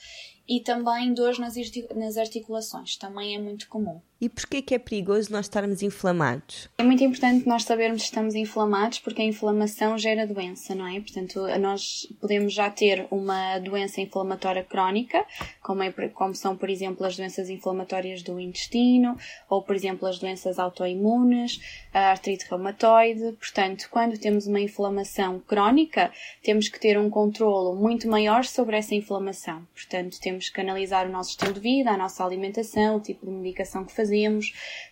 e 0.47 0.61
também 0.61 1.15
dores 1.15 1.39
nas 1.39 2.17
articulações, 2.17 2.97
também 2.97 3.35
é 3.35 3.39
muito 3.39 3.69
comum. 3.69 4.01
E 4.25 4.29
porquê 4.29 4.63
que 4.63 4.75
é 4.75 4.79
perigoso 4.79 5.33
nós 5.33 5.47
estarmos 5.47 5.83
inflamados? 5.83 6.69
É 6.79 6.83
muito 6.83 7.03
importante 7.03 7.47
nós 7.47 7.65
sabermos 7.65 8.03
se 8.03 8.07
estamos 8.07 8.35
inflamados 8.35 8.99
porque 9.01 9.21
a 9.21 9.25
inflamação 9.25 9.99
gera 9.99 10.27
doença, 10.27 10.75
não 10.75 10.87
é? 10.87 11.01
Portanto, 11.01 11.43
nós 11.59 12.07
podemos 12.21 12.53
já 12.53 12.71
ter 12.71 13.07
uma 13.11 13.59
doença 13.59 14.01
inflamatória 14.01 14.63
crónica, 14.63 15.25
como, 15.61 15.83
é, 15.83 15.91
como 15.91 16.35
são, 16.35 16.57
por 16.57 16.71
exemplo, 16.71 17.05
as 17.05 17.17
doenças 17.17 17.51
inflamatórias 17.51 18.23
do 18.23 18.39
intestino, 18.39 19.19
ou, 19.51 19.61
por 19.61 19.75
exemplo, 19.75 20.07
as 20.07 20.19
doenças 20.19 20.59
autoimunes, 20.59 21.61
a 21.93 22.11
artrite 22.11 22.47
reumatoide. 22.49 23.33
Portanto, 23.33 23.89
quando 23.91 24.17
temos 24.19 24.47
uma 24.47 24.61
inflamação 24.61 25.41
crónica, 25.41 26.13
temos 26.43 26.69
que 26.69 26.79
ter 26.79 26.97
um 26.97 27.11
controlo 27.11 27.75
muito 27.75 28.09
maior 28.09 28.45
sobre 28.45 28.77
essa 28.77 28.95
inflamação. 28.95 29.67
Portanto, 29.75 30.19
temos 30.21 30.45
temos 30.45 30.49
que 30.49 30.61
analisar 30.61 31.07
o 31.07 31.11
nosso 31.11 31.31
estilo 31.31 31.53
de 31.53 31.61
vida, 31.61 31.91
a 31.91 31.97
nossa 31.97 32.25
alimentação, 32.25 32.97
o 32.97 33.01
tipo 33.01 33.25
de 33.25 33.33
medicação 33.33 33.85
que 33.85 33.93
fazemos, 33.93 34.14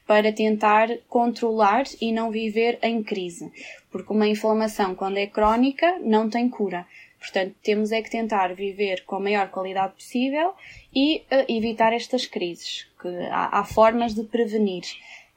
para 0.06 0.32
tentar 0.32 0.88
controlar 1.08 1.84
e 2.00 2.12
não 2.12 2.30
viver 2.30 2.78
em 2.82 3.02
crise. 3.02 3.50
Porque 3.90 4.12
uma 4.12 4.26
inflamação, 4.26 4.94
quando 4.94 5.18
é 5.18 5.26
crónica, 5.26 5.98
não 6.00 6.28
tem 6.28 6.48
cura. 6.48 6.86
Portanto, 7.18 7.54
temos 7.62 7.92
é 7.92 8.02
que 8.02 8.10
tentar 8.10 8.52
viver 8.52 9.04
com 9.04 9.16
a 9.16 9.20
maior 9.20 9.48
qualidade 9.48 9.94
possível 9.94 10.54
e 10.92 11.18
uh, 11.18 11.44
evitar 11.48 11.92
estas 11.92 12.26
crises, 12.26 12.88
que 13.00 13.08
há, 13.30 13.60
há 13.60 13.64
formas 13.64 14.12
de 14.12 14.24
prevenir. 14.24 14.82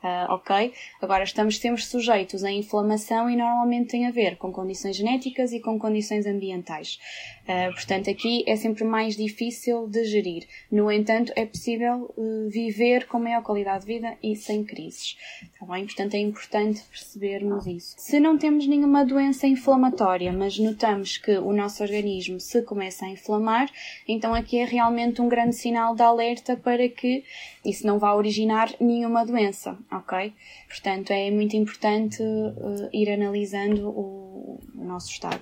Uh, 0.03 0.33
ok? 0.33 0.71
Agora 1.01 1.23
estamos 1.23 1.57
sempre 1.57 1.81
sujeitos 1.81 2.43
à 2.43 2.51
inflamação 2.51 3.27
e 3.27 3.35
normalmente 3.35 3.89
tem 3.89 4.05
a 4.05 4.11
ver 4.11 4.37
com 4.37 4.51
condições 4.51 4.95
genéticas 4.95 5.51
e 5.51 5.59
com 5.59 5.79
condições 5.79 6.27
ambientais. 6.27 6.99
Uh, 7.43 7.73
portanto, 7.73 8.09
aqui 8.09 8.43
é 8.45 8.55
sempre 8.55 8.83
mais 8.83 9.15
difícil 9.15 9.87
de 9.87 10.03
gerir. 10.03 10.47
No 10.71 10.91
entanto, 10.91 11.33
é 11.35 11.43
possível 11.43 12.13
uh, 12.15 12.49
viver 12.49 13.07
com 13.07 13.17
maior 13.19 13.41
qualidade 13.41 13.85
de 13.85 13.93
vida 13.93 14.15
e 14.21 14.35
sem 14.35 14.63
crises. 14.63 15.17
Tá 15.59 15.65
bem? 15.65 15.85
Portanto, 15.85 16.13
é 16.13 16.19
importante 16.19 16.83
percebermos 16.83 17.65
isso. 17.65 17.95
Se 17.97 18.19
não 18.19 18.37
temos 18.37 18.67
nenhuma 18.67 19.03
doença 19.03 19.47
inflamatória, 19.47 20.31
mas 20.31 20.59
notamos 20.59 21.17
que 21.17 21.35
o 21.37 21.51
nosso 21.51 21.81
organismo 21.81 22.39
se 22.39 22.61
começa 22.61 23.05
a 23.05 23.09
inflamar, 23.09 23.71
então 24.07 24.35
aqui 24.35 24.59
é 24.59 24.65
realmente 24.65 25.19
um 25.19 25.27
grande 25.27 25.55
sinal 25.55 25.95
de 25.95 26.03
alerta 26.03 26.55
para 26.55 26.87
que 26.89 27.23
isso 27.63 27.87
não 27.87 27.97
vá 27.97 28.13
originar 28.13 28.71
nenhuma 28.79 29.25
doença, 29.25 29.77
ok? 29.91 30.33
Portanto, 30.67 31.11
é 31.11 31.29
muito 31.31 31.55
importante 31.55 32.21
uh, 32.21 32.89
ir 32.93 33.11
analisando 33.11 33.89
o, 33.89 34.59
o 34.75 34.83
nosso 34.83 35.11
estado. 35.11 35.41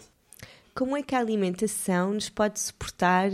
Como 0.76 0.98
é 0.98 1.04
que 1.04 1.14
a 1.14 1.20
alimentação 1.20 2.14
nos 2.14 2.30
pode 2.30 2.60
suportar 2.60 3.30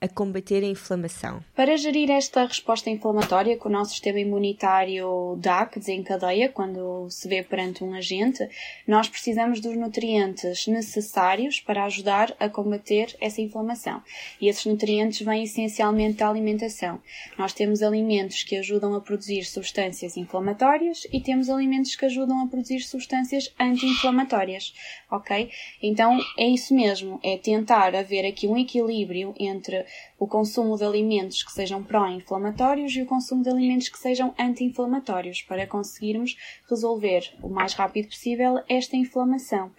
a 0.00 0.08
combater 0.08 0.64
a 0.64 0.66
inflamação? 0.66 1.44
Para 1.54 1.76
gerir 1.76 2.10
esta 2.10 2.44
resposta 2.46 2.88
inflamatória 2.88 3.58
que 3.58 3.66
o 3.66 3.70
nosso 3.70 3.90
sistema 3.90 4.18
imunitário 4.18 5.36
dá, 5.38 5.66
que 5.66 5.78
desencadeia 5.78 6.48
quando 6.48 7.08
se 7.10 7.28
vê 7.28 7.42
perante 7.42 7.84
um 7.84 7.92
agente, 7.94 8.48
nós 8.86 9.08
precisamos 9.08 9.60
dos 9.60 9.76
nutrientes 9.76 10.66
necessários 10.66 11.60
para 11.60 11.84
ajudar 11.84 12.34
a 12.40 12.48
combater 12.48 13.14
essa 13.20 13.42
inflamação. 13.42 14.02
E 14.40 14.48
esses 14.48 14.64
nutrientes 14.64 15.20
vêm 15.20 15.44
essencialmente 15.44 16.18
da 16.18 16.28
alimentação. 16.28 17.00
Nós 17.36 17.52
temos 17.52 17.82
alimentos 17.82 18.42
que 18.42 18.56
ajudam 18.56 18.94
a 18.94 19.00
produzir 19.00 19.44
substâncias 19.44 20.16
inflamatórias 20.16 21.06
e 21.12 21.20
temos 21.20 21.50
alimentos 21.50 21.94
que 21.94 22.06
ajudam 22.06 22.42
a 22.42 22.46
produzir 22.46 22.80
substâncias 22.80 23.52
anti-inflamatórias, 23.60 24.72
ok? 25.10 25.50
Então 25.82 26.18
é 26.38 26.46
isso 26.46 26.74
mesmo, 26.74 27.20
é 27.22 27.36
tentar 27.36 27.94
haver 27.94 28.26
aqui 28.26 28.46
um 28.46 28.56
equilíbrio 28.56 29.34
entre 29.38 29.84
o 30.18 30.26
consumo 30.26 30.76
de 30.76 30.84
alimentos 30.84 31.42
que 31.42 31.52
sejam 31.52 31.82
pró-inflamatórios 31.82 32.94
e 32.94 33.02
o 33.02 33.06
consumo 33.06 33.42
de 33.42 33.50
alimentos 33.50 33.88
que 33.88 33.98
sejam 33.98 34.34
anti-inflamatórios 34.38 35.42
para 35.42 35.66
conseguirmos 35.66 36.36
resolver 36.68 37.32
o 37.42 37.48
mais 37.48 37.74
rápido 37.74 38.08
possível 38.08 38.60
esta 38.68 38.96
inflamação. 38.96 39.70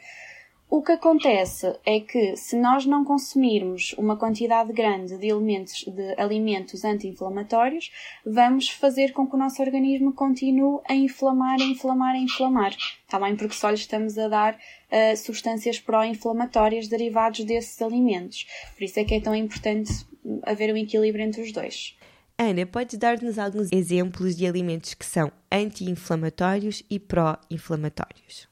O 0.73 0.81
que 0.81 0.93
acontece 0.93 1.77
é 1.85 1.99
que 1.99 2.37
se 2.37 2.55
nós 2.55 2.85
não 2.85 3.03
consumirmos 3.03 3.93
uma 3.97 4.15
quantidade 4.15 4.71
grande 4.71 5.17
de 5.17 5.27
elementos 5.27 5.83
de 5.83 6.15
alimentos 6.17 6.85
anti-inflamatórios, 6.85 7.91
vamos 8.25 8.69
fazer 8.69 9.11
com 9.11 9.27
que 9.27 9.35
o 9.35 9.37
nosso 9.37 9.61
organismo 9.61 10.13
continue 10.13 10.79
a 10.87 10.95
inflamar, 10.95 11.59
a 11.59 11.65
inflamar, 11.65 12.15
a 12.15 12.19
inflamar. 12.19 12.73
Está 13.03 13.19
bem? 13.19 13.35
Porque 13.35 13.53
só 13.53 13.67
lhe 13.67 13.75
estamos 13.75 14.17
a 14.17 14.29
dar 14.29 14.57
uh, 14.91 15.17
substâncias 15.17 15.79
pró-inflamatórias 15.79 16.87
derivados 16.87 17.43
desses 17.43 17.81
alimentos. 17.81 18.45
Por 18.75 18.83
isso 18.83 18.99
é 18.99 19.03
que 19.03 19.15
é 19.15 19.21
tão 19.21 19.35
importante 19.35 20.05
haver 20.43 20.73
um 20.73 20.77
equilíbrio 20.77 21.25
entre 21.25 21.41
os 21.41 21.51
dois. 21.51 21.95
Ana, 22.37 22.65
pode 22.65 22.97
dar-nos 22.97 23.37
alguns 23.37 23.71
exemplos 23.71 24.35
de 24.35 24.47
alimentos 24.47 24.93
que 24.95 25.05
são 25.05 25.31
anti-inflamatórios 25.51 26.81
e 26.89 26.99
pró-inflamatórios? 26.99 28.49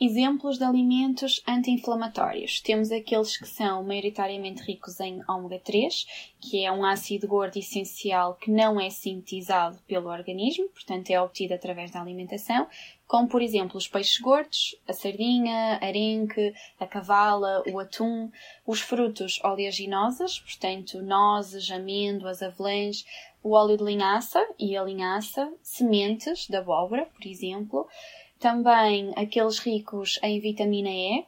Exemplos 0.00 0.58
de 0.58 0.64
alimentos 0.64 1.42
anti-inflamatórios. 1.46 2.60
Temos 2.60 2.90
aqueles 2.90 3.36
que 3.36 3.46
são 3.46 3.84
maioritariamente 3.84 4.62
ricos 4.62 4.98
em 4.98 5.22
ômega 5.28 5.60
3, 5.60 6.06
que 6.40 6.64
é 6.64 6.72
um 6.72 6.84
ácido 6.84 7.28
gordo 7.28 7.56
essencial 7.56 8.34
que 8.34 8.50
não 8.50 8.80
é 8.80 8.90
sintetizado 8.90 9.78
pelo 9.86 10.08
organismo, 10.08 10.68
portanto 10.70 11.10
é 11.10 11.20
obtido 11.20 11.54
através 11.54 11.92
da 11.92 12.00
alimentação, 12.00 12.66
como 13.12 13.28
por 13.28 13.42
exemplo 13.42 13.76
os 13.76 13.86
peixes 13.86 14.18
gordos, 14.18 14.74
a 14.88 14.94
sardinha, 14.94 15.78
arenque, 15.82 16.54
a 16.80 16.86
cavala, 16.86 17.62
o 17.70 17.78
atum, 17.78 18.30
os 18.66 18.80
frutos 18.80 19.38
oleaginosas, 19.44 20.40
portanto 20.40 21.02
nozes, 21.02 21.70
amêndoas, 21.70 22.42
avelãs, 22.42 23.04
o 23.42 23.50
óleo 23.50 23.76
de 23.76 23.84
linhaça 23.84 24.42
e 24.58 24.74
a 24.78 24.82
linhaça, 24.82 25.52
sementes 25.62 26.46
de 26.48 26.56
abóbora, 26.56 27.04
por 27.04 27.26
exemplo, 27.26 27.86
também 28.40 29.12
aqueles 29.14 29.58
ricos 29.58 30.18
em 30.22 30.40
vitamina 30.40 30.88
E, 30.88 31.26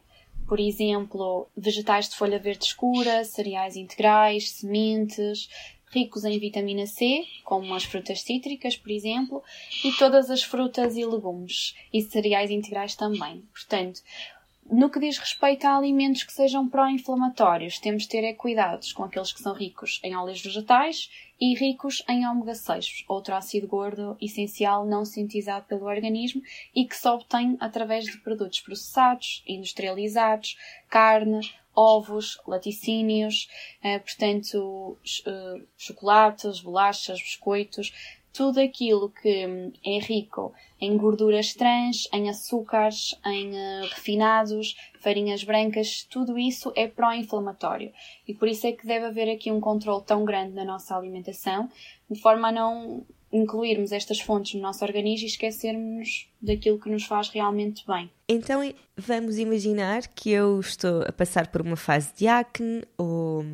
por 0.48 0.58
exemplo, 0.58 1.46
vegetais 1.54 2.08
de 2.08 2.16
folha 2.16 2.38
verde 2.38 2.64
escura, 2.64 3.24
cereais 3.24 3.76
integrais, 3.76 4.52
sementes, 4.52 5.50
ricos 5.94 6.24
em 6.24 6.38
vitamina 6.38 6.86
C, 6.86 7.24
como 7.44 7.72
as 7.74 7.84
frutas 7.84 8.20
cítricas, 8.22 8.76
por 8.76 8.90
exemplo, 8.90 9.42
e 9.84 9.92
todas 9.92 10.28
as 10.28 10.42
frutas 10.42 10.96
e 10.96 11.04
legumes, 11.06 11.74
e 11.92 12.02
cereais 12.02 12.50
integrais 12.50 12.96
também. 12.96 13.42
Portanto, 13.52 14.00
no 14.70 14.88
que 14.88 14.98
diz 14.98 15.18
respeito 15.18 15.66
a 15.66 15.76
alimentos 15.76 16.24
que 16.24 16.32
sejam 16.32 16.68
pró-inflamatórios, 16.68 17.78
temos 17.78 18.04
de 18.04 18.08
ter 18.08 18.24
é 18.24 18.32
cuidados 18.32 18.92
com 18.92 19.04
aqueles 19.04 19.32
que 19.32 19.42
são 19.42 19.52
ricos 19.52 20.00
em 20.02 20.16
óleos 20.16 20.40
vegetais 20.40 21.10
e 21.40 21.54
ricos 21.54 22.02
em 22.08 22.26
ômega 22.26 22.54
6, 22.54 23.04
outro 23.06 23.34
ácido 23.34 23.66
gordo 23.66 24.16
essencial 24.20 24.86
não 24.86 25.04
sintetizado 25.04 25.66
pelo 25.66 25.84
organismo 25.84 26.42
e 26.74 26.86
que 26.86 26.96
se 26.96 27.06
obtém 27.08 27.56
através 27.60 28.04
de 28.04 28.18
produtos 28.18 28.60
processados, 28.60 29.42
industrializados, 29.46 30.56
carne, 30.88 31.40
ovos, 31.74 32.40
laticínios, 32.46 33.48
eh, 33.82 33.98
portanto, 33.98 34.96
eh, 35.26 35.62
chocolates, 35.76 36.60
bolachas, 36.60 37.20
biscoitos, 37.20 37.92
tudo 38.34 38.60
aquilo 38.60 39.10
que 39.10 39.46
hum, 39.46 39.72
é 39.84 39.98
rico 40.00 40.52
em 40.80 40.96
gorduras 40.98 41.54
trans, 41.54 42.08
em 42.12 42.28
açúcares, 42.28 43.18
em 43.24 43.52
uh, 43.52 43.82
refinados, 43.88 44.76
farinhas 45.00 45.44
brancas, 45.44 46.02
tudo 46.10 46.36
isso 46.36 46.72
é 46.74 46.88
pró-inflamatório. 46.88 47.92
E 48.26 48.34
por 48.34 48.48
isso 48.48 48.66
é 48.66 48.72
que 48.72 48.86
deve 48.86 49.06
haver 49.06 49.30
aqui 49.30 49.52
um 49.52 49.60
controle 49.60 50.02
tão 50.04 50.24
grande 50.24 50.52
na 50.52 50.64
nossa 50.64 50.96
alimentação, 50.96 51.70
de 52.10 52.20
forma 52.20 52.48
a 52.48 52.52
não 52.52 53.06
incluirmos 53.34 53.90
estas 53.90 54.20
fontes 54.20 54.54
no 54.54 54.60
nosso 54.60 54.84
organismo 54.84 55.26
e 55.26 55.30
esquecermos 55.30 56.28
daquilo 56.40 56.78
que 56.78 56.88
nos 56.88 57.04
faz 57.04 57.28
realmente 57.28 57.84
bem. 57.84 58.08
Então 58.28 58.62
vamos 58.96 59.38
imaginar 59.38 60.06
que 60.06 60.30
eu 60.30 60.60
estou 60.60 61.02
a 61.02 61.12
passar 61.12 61.48
por 61.48 61.60
uma 61.60 61.76
fase 61.76 62.14
de 62.16 62.28
acne 62.28 62.84
ou 62.96 63.44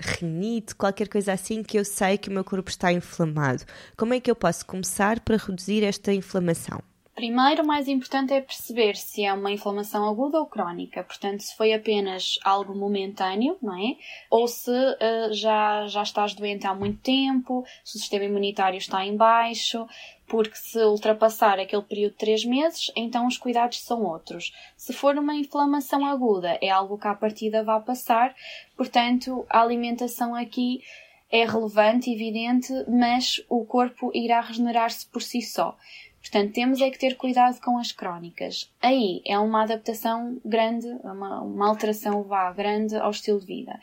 renite, 0.00 0.74
qualquer 0.76 1.08
coisa 1.08 1.32
assim 1.32 1.64
que 1.64 1.76
eu 1.76 1.84
sei 1.84 2.16
que 2.16 2.28
o 2.28 2.32
meu 2.32 2.44
corpo 2.44 2.70
está 2.70 2.92
inflamado. 2.92 3.64
Como 3.96 4.14
é 4.14 4.20
que 4.20 4.30
eu 4.30 4.36
posso 4.36 4.64
começar 4.64 5.18
para 5.20 5.36
reduzir 5.36 5.82
esta 5.82 6.12
inflamação? 6.12 6.80
Primeiro, 7.14 7.62
o 7.62 7.66
mais 7.66 7.86
importante 7.86 8.32
é 8.32 8.40
perceber 8.40 8.96
se 8.96 9.24
é 9.24 9.32
uma 9.32 9.52
inflamação 9.52 10.08
aguda 10.08 10.40
ou 10.40 10.46
crónica. 10.46 11.04
Portanto, 11.04 11.44
se 11.44 11.56
foi 11.56 11.72
apenas 11.72 12.40
algo 12.42 12.74
momentâneo, 12.74 13.56
não 13.62 13.78
é? 13.78 13.96
Ou 14.28 14.48
se 14.48 14.70
uh, 14.70 15.32
já, 15.32 15.86
já 15.86 16.02
estás 16.02 16.34
doente 16.34 16.66
há 16.66 16.74
muito 16.74 17.00
tempo, 17.02 17.64
se 17.84 17.96
o 17.96 18.00
sistema 18.00 18.24
imunitário 18.24 18.78
está 18.78 19.06
em 19.06 19.16
baixo, 19.16 19.86
porque 20.26 20.56
se 20.56 20.82
ultrapassar 20.82 21.60
aquele 21.60 21.82
período 21.82 22.12
de 22.12 22.18
3 22.18 22.44
meses, 22.46 22.90
então 22.96 23.28
os 23.28 23.38
cuidados 23.38 23.80
são 23.82 24.02
outros. 24.02 24.52
Se 24.76 24.92
for 24.92 25.16
uma 25.16 25.36
inflamação 25.36 26.04
aguda, 26.04 26.58
é 26.60 26.68
algo 26.68 26.98
que 26.98 27.06
à 27.06 27.14
partida 27.14 27.62
vai 27.62 27.80
passar, 27.80 28.34
portanto, 28.76 29.46
a 29.48 29.60
alimentação 29.60 30.34
aqui 30.34 30.82
é 31.30 31.44
relevante, 31.44 32.10
evidente, 32.10 32.72
mas 32.88 33.40
o 33.48 33.64
corpo 33.64 34.10
irá 34.14 34.40
regenerar-se 34.40 35.06
por 35.06 35.22
si 35.22 35.42
só. 35.42 35.76
Portanto, 36.24 36.54
temos 36.54 36.80
é 36.80 36.90
que 36.90 36.98
ter 36.98 37.16
cuidado 37.16 37.60
com 37.60 37.76
as 37.76 37.92
crónicas. 37.92 38.72
Aí 38.80 39.20
é 39.26 39.38
uma 39.38 39.62
adaptação 39.62 40.40
grande, 40.42 40.86
uma, 41.04 41.42
uma 41.42 41.68
alteração 41.68 42.22
vá 42.22 42.50
grande 42.50 42.96
ao 42.96 43.10
estilo 43.10 43.38
de 43.40 43.46
vida. 43.46 43.78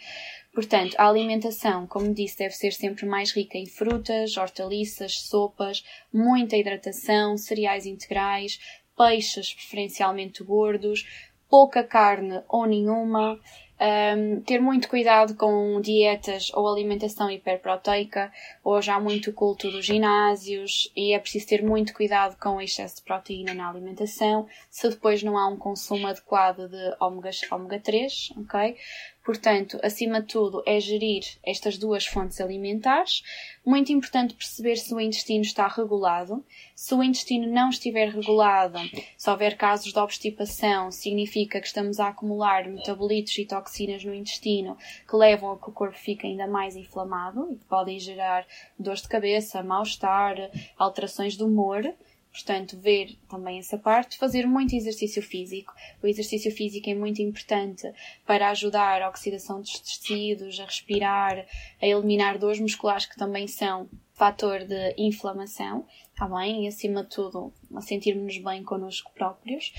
Portanto, 0.52 0.96
a 0.98 1.08
alimentação, 1.08 1.86
como 1.86 2.12
disse, 2.12 2.40
deve 2.40 2.56
ser 2.56 2.74
sempre 2.74 3.06
mais 3.06 3.32
rica 3.32 3.60
em 3.60 3.68
frutas, 3.68 4.38
hortaliças, 4.38 5.22
sopas, 5.22 5.86
muita 6.12 6.58
hidratação, 6.58 7.38
cereais 7.38 7.86
integrais, 7.86 8.60
peixes 8.98 9.54
preferencialmente 9.54 10.44
gordos, 10.44 11.06
pouca 11.48 11.84
carne 11.84 12.42
ou 12.50 12.66
nenhuma, 12.66 13.40
um, 13.82 14.42
ter 14.42 14.60
muito 14.60 14.88
cuidado 14.88 15.34
com 15.36 15.82
dietas 15.82 16.52
ou 16.54 16.68
alimentação 16.68 17.32
hiperproteica. 17.32 18.32
Hoje 18.64 18.92
há 18.92 19.00
muito 19.00 19.34
culto 19.34 19.72
dos 19.72 19.86
ginásios 19.86 20.92
e 20.96 21.14
é 21.14 21.20
preciso 21.20 21.48
ter 21.48 21.64
muito 21.64 21.94
cuidado 21.94 22.38
com 22.40 22.58
o 22.58 22.62
excesso 22.62 22.98
de 22.98 23.02
proteína 23.02 23.56
na 23.56 23.68
alimentação. 23.68 24.48
Se 24.70 24.88
depois 24.88 25.24
não 25.24 25.36
há 25.38 25.48
um 25.48 25.58
consumo 25.58 26.08
adequado 26.08 26.68
de 26.68 26.96
ômega, 27.00 27.32
ômega 27.52 27.80
3, 27.80 28.34
ok? 28.38 28.78
Portanto, 29.24 29.80
acima 29.84 30.20
de 30.20 30.28
tudo, 30.28 30.64
é 30.66 30.80
gerir 30.80 31.24
estas 31.44 31.78
duas 31.78 32.06
fontes 32.06 32.42
alimentares. 32.42 33.22
Muito 33.64 33.92
importante 33.92 34.34
perceber 34.34 34.78
se 34.78 34.94
o 34.94 35.00
intestino 35.00 35.44
está 35.44 35.68
regulado. 35.68 36.44
Se 36.76 36.96
o 36.96 37.04
intestino 37.04 37.46
não 37.46 37.70
estiver 37.70 38.10
regulado, 38.10 38.80
se 39.16 39.30
houver 39.30 39.56
casos 39.56 39.94
de 39.94 40.00
obstipação, 40.00 40.92
significa 40.92 41.62
que 41.62 41.68
estamos 41.68 42.00
a 42.00 42.08
acumular 42.08 42.68
metabolitos 42.68 43.38
e 43.38 43.46
toxinas 43.46 44.04
no 44.04 44.14
intestino 44.14 44.76
que 45.08 45.16
levam 45.16 45.52
a 45.52 45.60
que 45.60 45.70
o 45.70 45.74
corpo 45.74 45.98
fique 45.98 46.26
ainda 46.26 46.48
mais 46.48 46.76
inflamado 46.76 47.48
e 47.52 47.58
podem 47.66 48.00
gerar 48.00 48.48
dores 48.80 49.04
de 49.04 49.08
cabeça, 49.08 49.62
mal-estar, 49.62 50.36
alterações 50.78 51.38
de 51.38 51.44
humor. 51.44 51.94
Portanto, 52.32 52.80
ver 52.80 53.18
também 53.30 53.60
essa 53.60 53.78
parte, 53.78 54.18
fazer 54.18 54.48
muito 54.48 54.74
exercício 54.74 55.22
físico. 55.22 55.74
O 56.02 56.08
exercício 56.08 56.50
físico 56.50 56.90
é 56.90 56.96
muito 56.96 57.22
importante 57.22 57.92
para 58.26 58.50
ajudar 58.50 59.02
a 59.02 59.10
oxidação 59.10 59.60
dos 59.60 59.80
tecidos, 59.80 60.60
a 60.60 60.66
respirar, 60.66 61.46
a 61.82 61.86
eliminar 61.86 62.38
dores 62.38 62.60
musculares 62.60 63.06
que 63.06 63.18
também 63.18 63.48
são 63.48 63.90
fator 64.14 64.64
de 64.64 64.94
inflamação, 64.98 65.86
está 66.14 66.28
bem? 66.28 66.66
E 66.66 66.68
acima 66.68 67.04
de 67.04 67.10
tudo, 67.10 67.52
a 67.76 67.82
sentirmos 67.82 68.38
bem 68.38 68.64
connosco 68.64 69.12
próprios. 69.14 69.74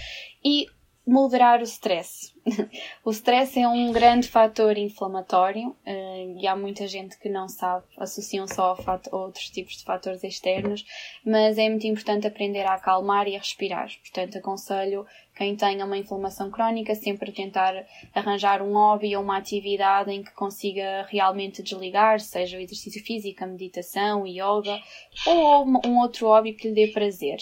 E 0.44 0.66
moderar 1.06 1.60
o 1.60 1.64
stress. 1.64 2.32
o 3.04 3.10
stress 3.10 3.58
é 3.58 3.66
um 3.66 3.92
grande 3.92 4.28
fator 4.28 4.76
inflamatório 4.78 5.70
uh, 5.70 6.40
e 6.40 6.46
há 6.46 6.54
muita 6.54 6.86
gente 6.86 7.18
que 7.18 7.28
não 7.28 7.48
sabe, 7.48 7.84
associam 7.98 8.46
só 8.46 8.76
a 8.86 9.16
outros 9.16 9.50
tipos 9.50 9.76
de 9.76 9.84
fatores 9.84 10.22
externos, 10.22 10.84
mas 11.24 11.58
é 11.58 11.68
muito 11.68 11.86
importante 11.86 12.26
aprender 12.26 12.62
a 12.62 12.74
acalmar 12.74 13.26
e 13.26 13.34
a 13.34 13.38
respirar. 13.38 13.88
Portanto, 14.00 14.38
aconselho 14.38 15.04
quem 15.34 15.56
tenha 15.56 15.84
uma 15.84 15.98
inflamação 15.98 16.50
crónica 16.50 16.94
sempre 16.94 17.32
tentar 17.32 17.74
arranjar 18.14 18.62
um 18.62 18.74
hobby 18.74 19.16
ou 19.16 19.22
uma 19.22 19.38
atividade 19.38 20.12
em 20.12 20.22
que 20.22 20.32
consiga 20.32 21.06
realmente 21.08 21.62
desligar, 21.62 22.20
seja 22.20 22.58
o 22.58 22.60
exercício 22.60 23.02
físico, 23.04 23.42
a 23.42 23.46
meditação, 23.46 24.26
yoga 24.26 24.78
ou 25.26 25.66
um 25.86 25.98
outro 25.98 26.28
hobby 26.28 26.52
que 26.52 26.68
lhe 26.68 26.74
dê 26.74 26.92
prazer. 26.92 27.38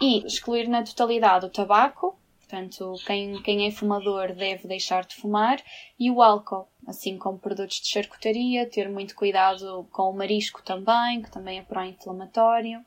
E 0.00 0.26
excluir 0.26 0.66
na 0.66 0.82
totalidade 0.82 1.46
o 1.46 1.50
tabaco, 1.50 2.18
Portanto, 2.54 2.94
quem, 3.04 3.42
quem 3.42 3.66
é 3.66 3.70
fumador 3.72 4.32
deve 4.32 4.68
deixar 4.68 5.04
de 5.04 5.16
fumar 5.16 5.60
e 5.98 6.08
o 6.08 6.22
álcool, 6.22 6.68
assim 6.86 7.18
como 7.18 7.36
produtos 7.36 7.80
de 7.80 7.88
charcutaria, 7.88 8.64
ter 8.64 8.88
muito 8.88 9.16
cuidado 9.16 9.88
com 9.90 10.10
o 10.10 10.16
marisco 10.16 10.62
também, 10.62 11.20
que 11.20 11.32
também 11.32 11.58
é 11.58 11.62
pró-inflamatório. 11.62 12.80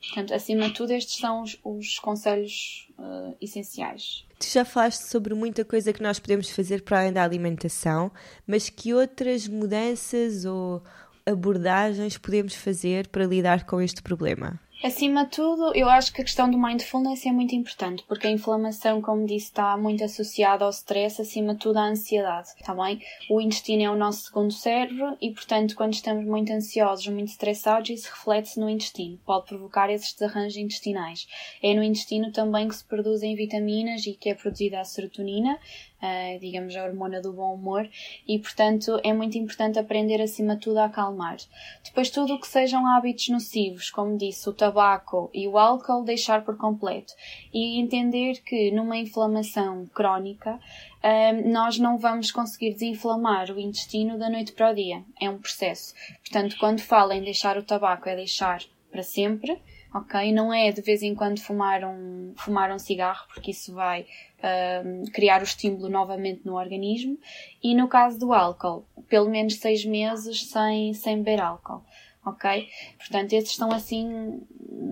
Portanto, 0.00 0.32
acima 0.32 0.68
de 0.68 0.72
tudo, 0.72 0.92
estes 0.92 1.18
são 1.18 1.42
os, 1.42 1.58
os 1.62 1.98
conselhos 1.98 2.88
uh, 2.98 3.36
essenciais. 3.38 4.24
Tu 4.38 4.46
já 4.46 4.64
falaste 4.64 5.02
sobre 5.02 5.34
muita 5.34 5.62
coisa 5.62 5.92
que 5.92 6.02
nós 6.02 6.18
podemos 6.18 6.48
fazer 6.48 6.82
para 6.82 7.00
além 7.00 7.12
da 7.12 7.22
alimentação, 7.22 8.10
mas 8.46 8.70
que 8.70 8.94
outras 8.94 9.46
mudanças 9.46 10.46
ou 10.46 10.82
abordagens 11.26 12.16
podemos 12.16 12.54
fazer 12.54 13.08
para 13.08 13.26
lidar 13.26 13.66
com 13.66 13.78
este 13.78 14.02
problema? 14.02 14.58
Acima 14.82 15.24
de 15.24 15.30
tudo, 15.30 15.72
eu 15.76 15.88
acho 15.88 16.12
que 16.12 16.22
a 16.22 16.24
questão 16.24 16.50
do 16.50 16.58
mindfulness 16.58 17.24
é 17.24 17.30
muito 17.30 17.54
importante, 17.54 18.02
porque 18.08 18.26
a 18.26 18.30
inflamação, 18.30 19.00
como 19.00 19.24
disse, 19.24 19.46
está 19.46 19.76
muito 19.76 20.02
associada 20.02 20.64
ao 20.64 20.70
stress, 20.70 21.22
acima 21.22 21.54
de 21.54 21.60
tudo 21.60 21.76
à 21.76 21.84
ansiedade, 21.84 22.48
está 22.48 22.74
bem? 22.74 23.00
O 23.30 23.40
intestino 23.40 23.84
é 23.84 23.88
o 23.88 23.94
nosso 23.94 24.24
segundo 24.24 24.52
cérebro 24.52 25.16
e, 25.20 25.30
portanto, 25.30 25.76
quando 25.76 25.92
estamos 25.92 26.26
muito 26.26 26.52
ansiosos, 26.52 27.06
muito 27.06 27.28
estressados, 27.28 27.90
isso 27.90 28.10
reflete-se 28.10 28.58
no 28.58 28.68
intestino, 28.68 29.20
pode 29.24 29.46
provocar 29.46 29.88
esses 29.88 30.12
desarranjos 30.14 30.56
intestinais. 30.56 31.28
É 31.62 31.72
no 31.74 31.84
intestino 31.84 32.32
também 32.32 32.66
que 32.66 32.74
se 32.74 32.84
produzem 32.84 33.36
vitaminas 33.36 34.04
e 34.04 34.14
que 34.14 34.30
é 34.30 34.34
produzida 34.34 34.80
a 34.80 34.84
serotonina, 34.84 35.60
uh, 36.02 36.38
digamos, 36.40 36.74
a 36.76 36.84
hormona 36.84 37.20
do 37.20 37.32
bom 37.32 37.54
humor, 37.54 37.88
e 38.26 38.38
portanto 38.38 39.00
é 39.04 39.12
muito 39.12 39.38
importante 39.38 39.78
aprender 39.78 40.20
acima 40.20 40.56
de 40.56 40.62
tudo 40.62 40.78
a 40.78 40.86
acalmar. 40.86 41.36
Depois, 41.84 42.10
tudo 42.10 42.34
o 42.34 42.40
que 42.40 42.48
sejam 42.48 42.86
hábitos 42.86 43.28
nocivos, 43.28 43.90
como 43.90 44.18
disse, 44.18 44.48
o 44.48 44.52
tabaco 44.52 45.30
e 45.32 45.46
o 45.46 45.56
álcool, 45.56 46.04
deixar 46.04 46.44
por 46.44 46.56
completo. 46.56 47.12
E 47.52 47.80
entender 47.80 48.42
que 48.42 48.70
numa 48.70 48.96
inflamação 48.96 49.86
crónica, 49.94 50.56
uh, 50.56 51.48
nós 51.48 51.78
não 51.78 51.96
vamos 51.96 52.30
conseguir 52.30 52.72
desinflamar 52.72 53.50
o 53.50 53.60
intestino 53.60 54.18
da 54.18 54.28
noite 54.28 54.52
para 54.52 54.70
o 54.70 54.74
dia. 54.74 55.04
É 55.20 55.30
um 55.30 55.38
processo. 55.38 55.94
Portanto, 56.20 56.56
quando 56.58 56.80
falo 56.80 57.12
em 57.12 57.22
deixar 57.22 57.56
o 57.56 57.62
tabaco, 57.62 58.08
é 58.08 58.16
deixar 58.16 58.62
para 58.90 59.02
sempre 59.02 59.58
ok? 59.92 60.32
Não 60.32 60.52
é 60.52 60.70
de 60.72 60.80
vez 60.80 61.02
em 61.02 61.14
quando 61.14 61.40
fumar 61.40 61.84
um, 61.84 62.32
fumar 62.36 62.72
um 62.72 62.78
cigarro, 62.78 63.26
porque 63.32 63.50
isso 63.50 63.74
vai 63.74 64.02
uh, 64.02 65.10
criar 65.12 65.40
o 65.40 65.44
estímulo 65.44 65.88
novamente 65.88 66.42
no 66.44 66.54
organismo. 66.54 67.18
E 67.62 67.74
no 67.74 67.88
caso 67.88 68.18
do 68.18 68.32
álcool, 68.32 68.84
pelo 69.08 69.28
menos 69.28 69.56
seis 69.56 69.84
meses 69.84 70.48
sem, 70.48 70.94
sem 70.94 71.18
beber 71.18 71.40
álcool, 71.40 71.82
ok? 72.24 72.68
Portanto, 72.98 73.32
esses 73.34 73.54
são 73.54 73.70
assim 73.70 74.40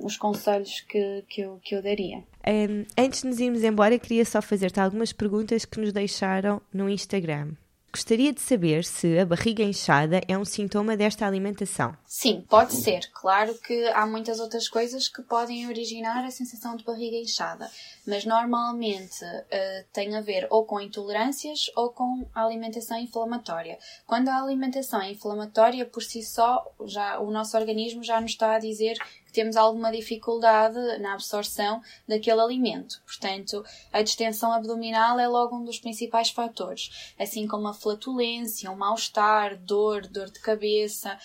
os 0.02 0.16
conselhos 0.16 0.80
que, 0.82 1.24
que, 1.28 1.40
eu, 1.40 1.58
que 1.62 1.74
eu 1.74 1.82
daria. 1.82 2.18
Um, 2.46 2.84
antes 2.96 3.22
de 3.22 3.28
nos 3.28 3.40
irmos 3.40 3.64
embora, 3.64 3.98
queria 3.98 4.24
só 4.24 4.40
fazer-te 4.40 4.80
algumas 4.80 5.12
perguntas 5.12 5.64
que 5.64 5.80
nos 5.80 5.92
deixaram 5.92 6.60
no 6.72 6.88
Instagram. 6.88 7.52
Gostaria 7.92 8.32
de 8.32 8.40
saber 8.40 8.84
se 8.84 9.18
a 9.18 9.26
barriga 9.26 9.64
inchada 9.64 10.20
é 10.28 10.38
um 10.38 10.44
sintoma 10.44 10.96
desta 10.96 11.26
alimentação. 11.26 11.96
Sim, 12.06 12.44
pode 12.48 12.74
ser. 12.74 13.10
Claro 13.12 13.52
que 13.54 13.88
há 13.88 14.06
muitas 14.06 14.38
outras 14.38 14.68
coisas 14.68 15.08
que 15.08 15.22
podem 15.22 15.66
originar 15.66 16.24
a 16.24 16.30
sensação 16.30 16.76
de 16.76 16.84
barriga 16.84 17.16
inchada, 17.16 17.68
mas 18.06 18.24
normalmente 18.24 19.24
uh, 19.24 19.84
tem 19.92 20.16
a 20.16 20.20
ver 20.20 20.46
ou 20.50 20.64
com 20.64 20.80
intolerâncias 20.80 21.68
ou 21.74 21.90
com 21.90 22.24
a 22.32 22.44
alimentação 22.44 22.96
inflamatória. 22.96 23.76
Quando 24.06 24.28
a 24.28 24.40
alimentação 24.40 25.02
é 25.02 25.10
inflamatória 25.10 25.84
por 25.84 26.04
si 26.04 26.22
só, 26.22 26.64
já 26.86 27.18
o 27.18 27.32
nosso 27.32 27.56
organismo 27.56 28.04
já 28.04 28.20
nos 28.20 28.30
está 28.30 28.54
a 28.54 28.60
dizer 28.60 28.96
temos 29.30 29.56
alguma 29.56 29.90
dificuldade 29.90 30.78
na 30.98 31.14
absorção 31.14 31.80
daquele 32.06 32.40
alimento. 32.40 33.00
Portanto, 33.04 33.64
a 33.92 34.02
distensão 34.02 34.52
abdominal 34.52 35.18
é 35.18 35.26
logo 35.28 35.56
um 35.56 35.64
dos 35.64 35.78
principais 35.78 36.30
fatores, 36.30 37.12
assim 37.18 37.46
como 37.46 37.68
a 37.68 37.74
flatulência, 37.74 38.70
o 38.70 38.76
mal-estar, 38.76 39.56
dor, 39.56 40.06
dor 40.06 40.30
de 40.30 40.40
cabeça, 40.40 41.18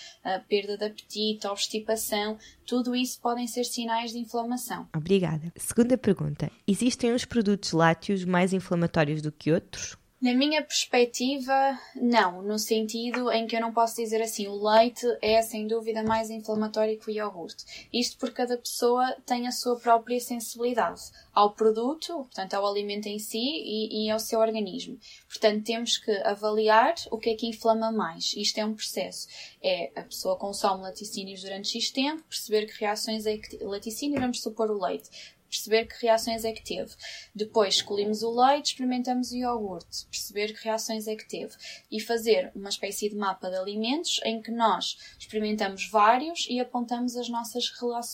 perda 0.47 0.77
de 0.77 0.85
apetite, 0.85 1.47
obstipação, 1.47 2.37
tudo 2.65 2.95
isso 2.95 3.19
podem 3.21 3.47
ser 3.47 3.63
sinais 3.63 4.11
de 4.11 4.19
inflamação. 4.19 4.87
Obrigada. 4.95 5.51
Segunda 5.55 5.97
pergunta: 5.97 6.51
existem 6.67 7.13
uns 7.13 7.25
produtos 7.25 7.71
lácteos 7.71 8.25
mais 8.25 8.53
inflamatórios 8.53 9.21
do 9.21 9.31
que 9.31 9.51
outros? 9.51 9.97
Na 10.21 10.33
minha 10.33 10.63
perspectiva, 10.63 11.77
não, 11.93 12.41
no 12.41 12.57
sentido 12.57 13.29
em 13.31 13.45
que 13.45 13.53
eu 13.53 13.59
não 13.59 13.73
posso 13.73 13.97
dizer 13.97 14.21
assim, 14.21 14.47
o 14.47 14.55
leite 14.55 15.05
é 15.21 15.41
sem 15.41 15.67
dúvida 15.67 16.01
mais 16.03 16.29
inflamatório 16.29 16.97
que 16.97 17.09
o 17.09 17.11
iogurte. 17.11 17.87
Isto 17.91 18.17
porque 18.17 18.35
cada 18.35 18.57
pessoa 18.57 19.13
tem 19.25 19.45
a 19.45 19.51
sua 19.51 19.77
própria 19.77 20.17
sensibilidade 20.21 21.01
ao 21.33 21.51
produto, 21.51 22.13
portanto 22.13 22.53
ao 22.53 22.65
alimento 22.65 23.07
em 23.07 23.19
si 23.19 23.37
e, 23.37 24.05
e 24.05 24.09
ao 24.09 24.17
seu 24.17 24.39
organismo. 24.39 24.97
Portanto, 25.27 25.65
temos 25.65 25.97
que 25.97 26.11
avaliar 26.23 26.95
o 27.11 27.17
que 27.17 27.31
é 27.31 27.35
que 27.35 27.47
inflama 27.47 27.91
mais. 27.91 28.33
Isto 28.37 28.59
é 28.59 28.65
um 28.65 28.73
processo. 28.73 29.27
É 29.61 29.91
a 29.97 30.03
pessoa 30.03 30.37
consome 30.37 30.83
laticínios 30.83 31.41
durante 31.41 31.77
X 31.77 31.91
tempo, 31.91 32.23
perceber 32.23 32.67
que 32.67 32.79
reações 32.79 33.25
é 33.25 33.37
que 33.37 33.57
laticínio, 33.61 34.21
vamos 34.21 34.41
supor 34.41 34.71
o 34.71 34.81
leite 34.81 35.09
perceber 35.49 35.85
que 35.85 36.05
reações 36.05 36.43
é 36.43 36.51
que 36.51 36.63
teve. 36.63 36.91
Depois 37.33 37.75
escolhemos 37.75 38.23
o 38.23 38.31
leite, 38.31 38.67
experimentamos 38.67 39.31
o 39.31 39.35
iogurte, 39.35 40.05
perceber 40.07 40.53
que 40.53 40.63
reações 40.63 41.07
é 41.07 41.15
que 41.15 41.27
teve. 41.27 41.53
E 41.91 41.99
fazer 41.99 42.51
uma 42.55 42.69
espécie 42.69 43.09
de 43.09 43.15
mapa 43.15 43.49
de 43.49 43.55
alimentos 43.55 44.19
em 44.23 44.41
que 44.41 44.51
nós 44.51 44.97
experimentamos 45.19 45.89
vários 45.89 46.47
e 46.49 46.59
apontamos 46.59 47.15
as 47.15 47.29
nossas, 47.29 47.71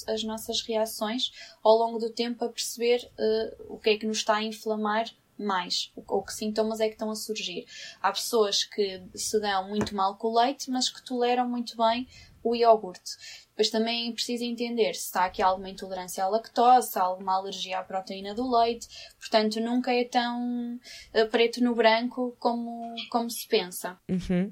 as 0.07 0.23
nossas 0.23 0.61
reações 0.61 1.31
ao 1.63 1.75
longo 1.75 1.99
do 1.99 2.09
tempo 2.09 2.43
a 2.45 2.49
perceber 2.49 3.09
uh, 3.17 3.73
o 3.73 3.77
que 3.77 3.91
é 3.91 3.97
que 3.97 4.05
nos 4.05 4.17
está 4.17 4.35
a 4.35 4.43
inflamar 4.43 5.09
mais, 5.41 5.91
ou 6.07 6.21
que 6.21 6.33
sintomas 6.33 6.79
é 6.79 6.87
que 6.87 6.93
estão 6.93 7.09
a 7.09 7.15
surgir. 7.15 7.65
Há 8.01 8.11
pessoas 8.11 8.63
que 8.63 9.01
se 9.15 9.39
dão 9.39 9.67
muito 9.67 9.95
mal 9.95 10.15
com 10.15 10.27
o 10.27 10.39
leite, 10.39 10.69
mas 10.69 10.89
que 10.89 11.03
toleram 11.03 11.49
muito 11.49 11.75
bem 11.75 12.07
o 12.43 12.55
iogurte. 12.55 13.11
Depois 13.49 13.69
também 13.69 14.11
precisa 14.13 14.43
entender 14.43 14.93
se 14.93 15.05
está 15.05 15.25
aqui 15.25 15.41
alguma 15.41 15.69
intolerância 15.69 16.23
à 16.23 16.27
lactose, 16.27 16.97
alguma 16.97 17.35
alergia 17.35 17.79
à 17.79 17.83
proteína 17.83 18.33
do 18.33 18.49
leite. 18.49 18.87
Portanto, 19.19 19.59
nunca 19.59 19.93
é 19.93 20.03
tão 20.03 20.75
uh, 20.75 21.27
preto 21.29 21.63
no 21.63 21.75
branco 21.75 22.35
como, 22.39 22.95
como 23.09 23.29
se 23.29 23.47
pensa. 23.47 23.99
Uhum. 24.09 24.51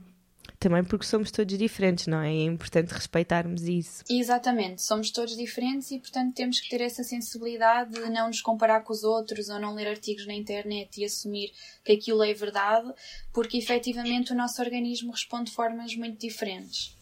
Também 0.60 0.84
porque 0.84 1.06
somos 1.06 1.32
todos 1.32 1.58
diferentes, 1.58 2.06
não 2.06 2.20
é? 2.20 2.36
É 2.36 2.44
importante 2.44 2.94
respeitarmos 2.94 3.64
isso. 3.64 4.04
Exatamente, 4.10 4.82
somos 4.82 5.10
todos 5.10 5.38
diferentes 5.38 5.90
e, 5.90 6.00
portanto, 6.00 6.36
temos 6.36 6.60
que 6.60 6.70
ter 6.70 6.82
essa 6.82 7.02
sensibilidade 7.02 7.94
de 7.94 8.10
não 8.10 8.28
nos 8.28 8.42
comparar 8.42 8.82
com 8.82 8.92
os 8.92 9.06
outros 9.06 9.48
ou 9.48 9.58
não 9.58 9.74
ler 9.74 9.88
artigos 9.88 10.28
na 10.28 10.34
internet 10.34 11.00
e 11.00 11.06
assumir 11.06 11.54
que 11.84 11.94
aquilo 11.94 12.22
é 12.24 12.34
verdade, 12.34 12.94
porque 13.34 13.58
efetivamente 13.58 14.34
o 14.34 14.36
nosso 14.36 14.62
organismo 14.62 15.12
responde 15.12 15.50
de 15.50 15.56
formas 15.56 15.96
muito 15.96 16.20
diferentes. 16.20 16.94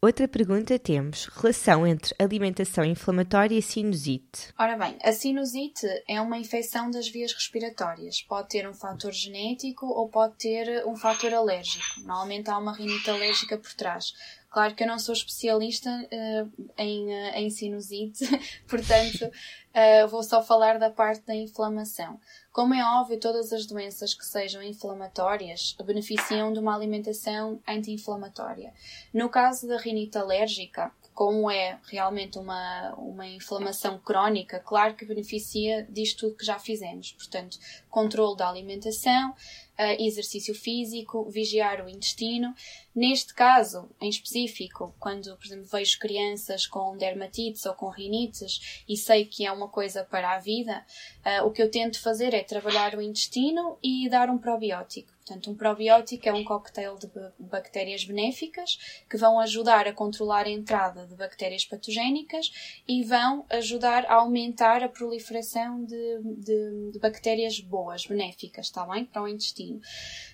Outra 0.00 0.28
pergunta 0.28 0.78
temos: 0.78 1.26
relação 1.26 1.86
entre 1.86 2.14
alimentação 2.18 2.84
inflamatória 2.84 3.58
e 3.58 3.62
sinusite. 3.62 4.52
Ora 4.58 4.76
bem, 4.76 4.96
a 5.02 5.12
sinusite 5.12 5.86
é 6.08 6.20
uma 6.20 6.38
infecção 6.38 6.90
das 6.90 7.08
vias 7.08 7.32
respiratórias. 7.32 8.22
Pode 8.22 8.48
ter 8.48 8.68
um 8.68 8.74
fator 8.74 9.12
genético 9.12 9.86
ou 9.86 10.08
pode 10.08 10.34
ter 10.36 10.86
um 10.86 10.96
fator 10.96 11.32
alérgico. 11.32 11.84
Normalmente 12.00 12.50
há 12.50 12.58
uma 12.58 12.74
rinite 12.74 13.08
alérgica 13.10 13.56
por 13.56 13.72
trás. 13.74 14.12
Claro 14.56 14.74
que 14.74 14.84
eu 14.84 14.86
não 14.86 14.98
sou 14.98 15.12
especialista 15.12 15.90
uh, 15.90 16.64
em, 16.78 17.08
uh, 17.08 17.34
em 17.34 17.50
sinusite, 17.50 18.24
portanto, 18.66 19.24
uh, 19.26 20.08
vou 20.08 20.22
só 20.22 20.42
falar 20.42 20.78
da 20.78 20.88
parte 20.88 21.26
da 21.26 21.34
inflamação. 21.34 22.18
Como 22.50 22.72
é 22.72 22.82
óbvio, 22.82 23.20
todas 23.20 23.52
as 23.52 23.66
doenças 23.66 24.14
que 24.14 24.24
sejam 24.24 24.62
inflamatórias 24.62 25.76
beneficiam 25.84 26.54
de 26.54 26.58
uma 26.58 26.74
alimentação 26.74 27.60
anti-inflamatória. 27.68 28.72
No 29.12 29.28
caso 29.28 29.68
da 29.68 29.76
rinite 29.76 30.16
alérgica, 30.16 30.90
como 31.12 31.50
é 31.50 31.78
realmente 31.88 32.38
uma, 32.38 32.94
uma 32.96 33.26
inflamação 33.26 33.98
crónica, 33.98 34.58
claro 34.60 34.94
que 34.94 35.04
beneficia 35.04 35.86
disto 35.90 36.20
tudo 36.20 36.36
que 36.38 36.46
já 36.46 36.58
fizemos. 36.58 37.12
Portanto, 37.12 37.58
controle 37.90 38.38
da 38.38 38.48
alimentação, 38.48 39.34
uh, 39.78 40.02
exercício 40.02 40.54
físico, 40.54 41.28
vigiar 41.30 41.84
o 41.84 41.88
intestino. 41.88 42.54
Neste 42.94 43.34
caso, 43.34 43.88
em 44.00 44.08
específico, 44.08 44.94
quando, 44.98 45.36
por 45.36 45.46
exemplo, 45.46 45.66
vejo 45.66 45.98
crianças 45.98 46.66
com 46.66 46.96
dermatites 46.96 47.64
ou 47.66 47.74
com 47.74 47.88
rinites 47.88 48.82
e 48.88 48.96
sei 48.96 49.24
que 49.24 49.44
é 49.46 49.52
uma 49.52 49.68
coisa 49.68 50.04
para 50.04 50.34
a 50.34 50.38
vida, 50.38 50.84
uh, 51.24 51.46
o 51.46 51.50
que 51.50 51.62
eu 51.62 51.70
tento 51.70 52.00
fazer 52.00 52.34
é 52.34 52.42
trabalhar 52.42 52.94
o 52.94 53.02
intestino 53.02 53.78
e 53.82 54.08
dar 54.08 54.30
um 54.30 54.38
probiótico. 54.38 55.15
Portanto, 55.26 55.50
um 55.50 55.56
probiótico 55.56 56.28
é 56.28 56.32
um 56.32 56.44
cocktail 56.44 56.96
de 56.96 57.10
bactérias 57.36 58.04
benéficas 58.04 58.78
que 59.10 59.16
vão 59.16 59.40
ajudar 59.40 59.88
a 59.88 59.92
controlar 59.92 60.46
a 60.46 60.50
entrada 60.50 61.04
de 61.04 61.16
bactérias 61.16 61.64
patogénicas 61.64 62.52
e 62.86 63.02
vão 63.02 63.44
ajudar 63.50 64.04
a 64.04 64.14
aumentar 64.14 64.84
a 64.84 64.88
proliferação 64.88 65.84
de, 65.84 66.20
de, 66.22 66.90
de 66.92 66.98
bactérias 67.00 67.58
boas, 67.58 68.06
benéficas, 68.06 68.66
está 68.66 68.86
bem? 68.86 69.04
Para 69.04 69.24
o 69.24 69.28
intestino. 69.28 69.80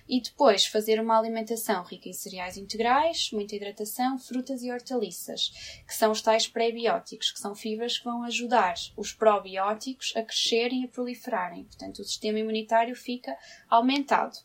E 0.07 0.21
depois 0.21 0.65
fazer 0.65 0.99
uma 0.99 1.17
alimentação 1.17 1.83
rica 1.83 2.09
em 2.09 2.13
cereais 2.13 2.57
integrais, 2.57 3.29
muita 3.31 3.55
hidratação, 3.55 4.17
frutas 4.17 4.61
e 4.61 4.71
hortaliças, 4.71 5.51
que 5.87 5.95
são 5.95 6.11
os 6.11 6.21
tais 6.21 6.47
pré-bióticos, 6.47 7.31
que 7.31 7.39
são 7.39 7.55
fibras 7.55 7.97
que 7.97 8.05
vão 8.05 8.23
ajudar 8.23 8.75
os 8.97 9.13
probióticos 9.13 10.13
a 10.15 10.21
crescerem 10.23 10.81
e 10.81 10.85
a 10.85 10.87
proliferarem. 10.87 11.63
Portanto, 11.65 11.99
o 11.99 12.05
sistema 12.05 12.39
imunitário 12.39 12.95
fica 12.95 13.37
aumentado. 13.69 14.37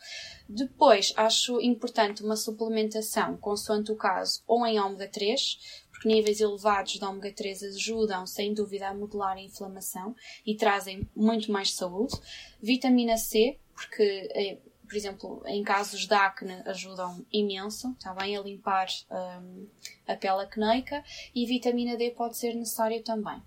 Depois, 0.49 1.13
acho 1.17 1.61
importante 1.61 2.23
uma 2.23 2.37
suplementação, 2.37 3.37
consoante 3.37 3.93
o 3.93 3.97
caso, 3.97 4.43
ou 4.47 4.67
em 4.67 4.81
ômega 4.81 5.09
3, 5.09 5.85
porque 5.91 6.09
níveis 6.09 6.41
elevados 6.41 6.93
de 6.93 7.05
ômega 7.05 7.33
3 7.33 7.65
ajudam, 7.65 8.27
sem 8.27 8.55
dúvida, 8.55 8.89
a 8.89 8.95
modelar 8.95 9.37
a 9.37 9.43
inflamação 9.43 10.15
e 10.47 10.55
trazem 10.55 11.09
muito 11.15 11.51
mais 11.51 11.75
saúde. 11.75 12.15
Vitamina 12.63 13.17
C, 13.17 13.59
porque, 13.75 14.29
eh, 14.33 14.59
por 14.89 14.97
exemplo, 14.97 15.43
em 15.47 15.63
casos 15.63 16.07
de 16.07 16.15
acne 16.15 16.63
ajudam 16.65 17.25
imenso, 17.31 17.93
está 17.93 18.15
bem, 18.15 18.37
a 18.37 18.41
limpar 18.41 18.89
um, 19.11 19.67
a 20.07 20.17
pele 20.17 20.43
acneica. 20.43 21.05
E 21.35 21.45
vitamina 21.45 21.97
D 21.97 22.11
pode 22.11 22.37
ser 22.37 22.55
necessário 22.55 23.03
também. 23.03 23.41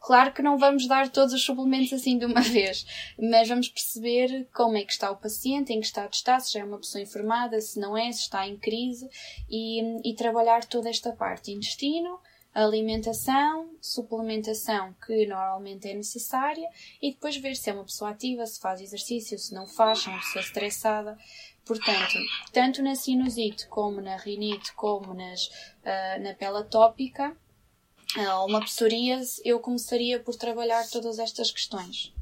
Claro 0.00 0.32
que 0.32 0.42
não 0.42 0.56
vamos 0.56 0.86
dar 0.86 1.08
todos 1.10 1.34
os 1.34 1.44
suplementos 1.44 1.92
assim 1.92 2.16
de 2.16 2.24
uma 2.24 2.40
vez, 2.42 2.86
mas 3.20 3.48
vamos 3.48 3.68
perceber 3.68 4.48
como 4.54 4.76
é 4.76 4.84
que 4.84 4.92
está 4.92 5.10
o 5.10 5.16
paciente, 5.16 5.72
em 5.72 5.80
que 5.80 5.86
estado 5.86 6.12
está, 6.12 6.38
se 6.40 6.52
já 6.52 6.60
é 6.60 6.64
uma 6.64 6.78
pessoa 6.78 7.02
informada, 7.02 7.60
se 7.60 7.78
não 7.78 7.96
é, 7.96 8.10
se 8.12 8.20
está 8.20 8.46
em 8.46 8.56
crise 8.56 9.08
e, 9.50 10.08
e 10.08 10.14
trabalhar 10.14 10.64
toda 10.64 10.88
esta 10.88 11.12
parte. 11.12 11.52
Intestino, 11.52 12.20
alimentação, 12.54 13.70
suplementação 13.80 14.94
que 15.06 15.26
normalmente 15.26 15.88
é 15.88 15.94
necessária 15.94 16.68
e 17.00 17.12
depois 17.12 17.36
ver 17.36 17.54
se 17.54 17.70
é 17.70 17.72
uma 17.72 17.84
pessoa 17.84 18.10
ativa, 18.10 18.46
se 18.46 18.60
faz 18.60 18.80
exercício, 18.80 19.38
se 19.38 19.54
não 19.54 19.66
faz, 19.66 20.00
se 20.00 20.08
é 20.08 20.12
uma 20.12 20.20
pessoa 20.20 20.42
estressada. 20.44 21.18
Portanto, 21.64 22.18
tanto 22.52 22.82
na 22.82 22.94
sinusite 22.94 23.66
como 23.68 24.00
na 24.00 24.16
rinite, 24.16 24.72
como 24.72 25.12
nas, 25.12 25.46
uh, 25.46 26.22
na 26.22 26.34
pele 26.34 26.58
atópica, 26.58 27.36
ou 28.16 28.46
uma 28.48 28.60
psoríase, 28.60 29.40
eu 29.44 29.60
começaria 29.60 30.18
por 30.18 30.34
trabalhar 30.34 30.88
todas 30.88 31.18
estas 31.18 31.50
questões. 31.50 32.14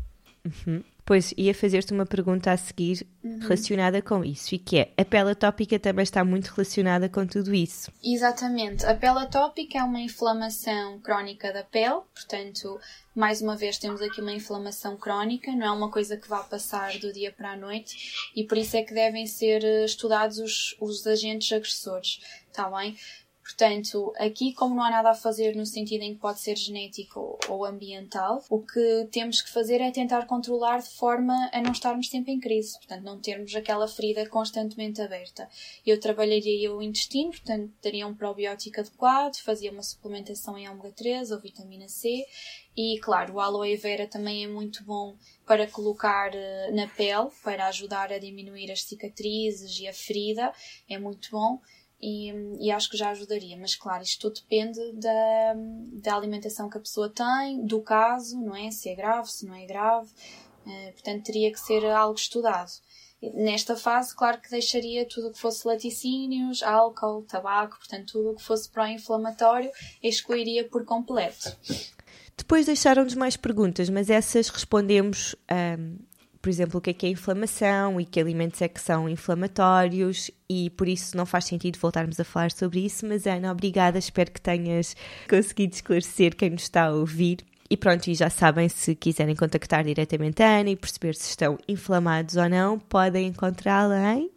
Uhum. 0.44 0.82
Pois, 1.06 1.32
ia 1.36 1.54
fazer-te 1.54 1.92
uma 1.92 2.04
pergunta 2.04 2.50
a 2.50 2.56
seguir 2.56 3.06
uhum. 3.22 3.38
relacionada 3.38 4.02
com 4.02 4.24
isso, 4.24 4.56
e 4.56 4.58
que 4.58 4.78
é, 4.78 4.92
a 4.98 5.04
pele 5.04 5.30
atópica 5.30 5.78
também 5.78 6.02
está 6.02 6.24
muito 6.24 6.48
relacionada 6.48 7.08
com 7.08 7.24
tudo 7.24 7.54
isso. 7.54 7.92
Exatamente. 8.02 8.84
A 8.84 8.92
pele 8.92 9.20
atópica 9.20 9.78
é 9.78 9.84
uma 9.84 10.00
inflamação 10.00 10.98
crónica 10.98 11.52
da 11.52 11.62
pele, 11.62 12.00
portanto, 12.12 12.80
mais 13.14 13.40
uma 13.40 13.54
vez 13.54 13.78
temos 13.78 14.02
aqui 14.02 14.20
uma 14.20 14.32
inflamação 14.32 14.96
crónica, 14.96 15.52
não 15.52 15.66
é 15.66 15.70
uma 15.70 15.92
coisa 15.92 16.16
que 16.16 16.28
vá 16.28 16.40
passar 16.40 16.98
do 16.98 17.12
dia 17.12 17.30
para 17.30 17.52
a 17.52 17.56
noite, 17.56 18.32
e 18.34 18.42
por 18.42 18.58
isso 18.58 18.76
é 18.76 18.82
que 18.82 18.92
devem 18.92 19.28
ser 19.28 19.62
eh, 19.62 19.84
estudados 19.84 20.38
os, 20.38 20.76
os 20.80 21.06
agentes 21.06 21.52
agressores, 21.52 22.20
está 22.50 22.68
bem? 22.68 22.96
Portanto, 23.46 24.12
aqui, 24.18 24.52
como 24.52 24.74
não 24.74 24.82
há 24.82 24.90
nada 24.90 25.10
a 25.10 25.14
fazer 25.14 25.54
no 25.54 25.64
sentido 25.64 26.02
em 26.02 26.14
que 26.14 26.20
pode 26.20 26.40
ser 26.40 26.56
genético 26.56 27.38
ou 27.48 27.64
ambiental, 27.64 28.44
o 28.50 28.60
que 28.60 29.08
temos 29.12 29.40
que 29.40 29.48
fazer 29.48 29.80
é 29.80 29.92
tentar 29.92 30.26
controlar 30.26 30.78
de 30.78 30.90
forma 30.90 31.48
a 31.52 31.62
não 31.62 31.70
estarmos 31.70 32.10
sempre 32.10 32.32
em 32.32 32.40
crise, 32.40 32.76
portanto, 32.76 33.04
não 33.04 33.20
termos 33.20 33.54
aquela 33.54 33.86
ferida 33.86 34.28
constantemente 34.28 35.00
aberta. 35.00 35.48
Eu 35.86 36.00
trabalharia 36.00 36.74
o 36.74 36.82
intestino, 36.82 37.30
portanto, 37.30 37.72
daria 37.80 38.04
um 38.04 38.16
probiótico 38.16 38.80
adequado, 38.80 39.36
fazia 39.36 39.70
uma 39.70 39.82
suplementação 39.84 40.58
em 40.58 40.68
ômega 40.68 40.90
3 40.90 41.30
ou 41.30 41.40
vitamina 41.40 41.88
C 41.88 42.26
e, 42.76 42.98
claro, 42.98 43.34
o 43.34 43.40
aloe 43.40 43.76
vera 43.76 44.08
também 44.08 44.42
é 44.42 44.48
muito 44.48 44.82
bom 44.82 45.16
para 45.46 45.68
colocar 45.68 46.34
eh, 46.34 46.72
na 46.72 46.88
pele, 46.88 47.30
para 47.44 47.68
ajudar 47.68 48.12
a 48.12 48.18
diminuir 48.18 48.72
as 48.72 48.82
cicatrizes 48.82 49.78
e 49.78 49.86
a 49.86 49.92
ferida, 49.92 50.52
é 50.90 50.98
muito 50.98 51.30
bom 51.30 51.60
e, 52.00 52.32
e, 52.60 52.70
acho 52.70 52.90
que 52.90 52.96
já 52.96 53.10
ajudaria. 53.10 53.56
Mas 53.56 53.74
claro, 53.74 54.02
isto 54.02 54.30
tudo 54.30 54.42
depende 54.42 54.92
da, 54.92 55.54
da 56.02 56.14
alimentação 56.14 56.68
que 56.68 56.76
a 56.76 56.80
pessoa 56.80 57.08
tem, 57.08 57.64
do 57.64 57.80
caso, 57.80 58.40
não 58.40 58.54
é? 58.54 58.70
Se 58.70 58.88
é 58.88 58.94
grave, 58.94 59.30
se 59.30 59.46
não 59.46 59.54
é 59.54 59.66
grave. 59.66 60.08
Uh, 60.66 60.92
portanto, 60.92 61.24
teria 61.24 61.50
que 61.50 61.60
ser 61.60 61.84
algo 61.86 62.18
estudado. 62.18 62.70
Nesta 63.34 63.76
fase, 63.76 64.14
claro 64.14 64.40
que 64.40 64.50
deixaria 64.50 65.06
tudo 65.08 65.28
o 65.28 65.32
que 65.32 65.38
fosse 65.38 65.66
laticínios, 65.66 66.62
álcool, 66.62 67.22
tabaco, 67.22 67.78
portanto, 67.78 68.12
tudo 68.12 68.30
o 68.32 68.36
que 68.36 68.42
fosse 68.42 68.68
pró-inflamatório, 68.68 69.70
excluiria 70.02 70.68
por 70.68 70.84
completo. 70.84 71.56
Depois 72.36 72.66
deixaram-nos 72.66 73.14
mais 73.14 73.36
perguntas, 73.36 73.88
mas 73.88 74.10
essas 74.10 74.48
respondemos 74.48 75.34
um, 75.78 75.96
por 76.46 76.50
exemplo, 76.50 76.78
o 76.78 76.80
que 76.80 76.90
é 76.90 76.92
que 76.92 77.06
é 77.06 77.08
inflamação 77.08 78.00
e 78.00 78.04
que 78.04 78.20
alimentos 78.20 78.62
é 78.62 78.68
que 78.68 78.80
são 78.80 79.08
inflamatórios 79.08 80.30
e 80.48 80.70
por 80.70 80.86
isso 80.86 81.16
não 81.16 81.26
faz 81.26 81.46
sentido 81.46 81.76
voltarmos 81.76 82.20
a 82.20 82.24
falar 82.24 82.52
sobre 82.52 82.86
isso, 82.86 83.04
mas 83.04 83.26
Ana, 83.26 83.50
obrigada, 83.50 83.98
espero 83.98 84.30
que 84.30 84.40
tenhas 84.40 84.94
conseguido 85.28 85.74
esclarecer 85.74 86.36
quem 86.36 86.50
nos 86.50 86.62
está 86.62 86.84
a 86.84 86.92
ouvir. 86.92 87.44
E 87.68 87.76
pronto, 87.76 88.06
e 88.06 88.14
já 88.14 88.30
sabem, 88.30 88.68
se 88.68 88.94
quiserem 88.94 89.34
contactar 89.34 89.82
diretamente 89.82 90.40
a 90.40 90.60
Ana 90.60 90.70
e 90.70 90.76
perceber 90.76 91.16
se 91.16 91.30
estão 91.30 91.58
inflamados 91.66 92.36
ou 92.36 92.48
não, 92.48 92.78
podem 92.78 93.26
encontrá-la 93.26 94.14
em... 94.14 94.30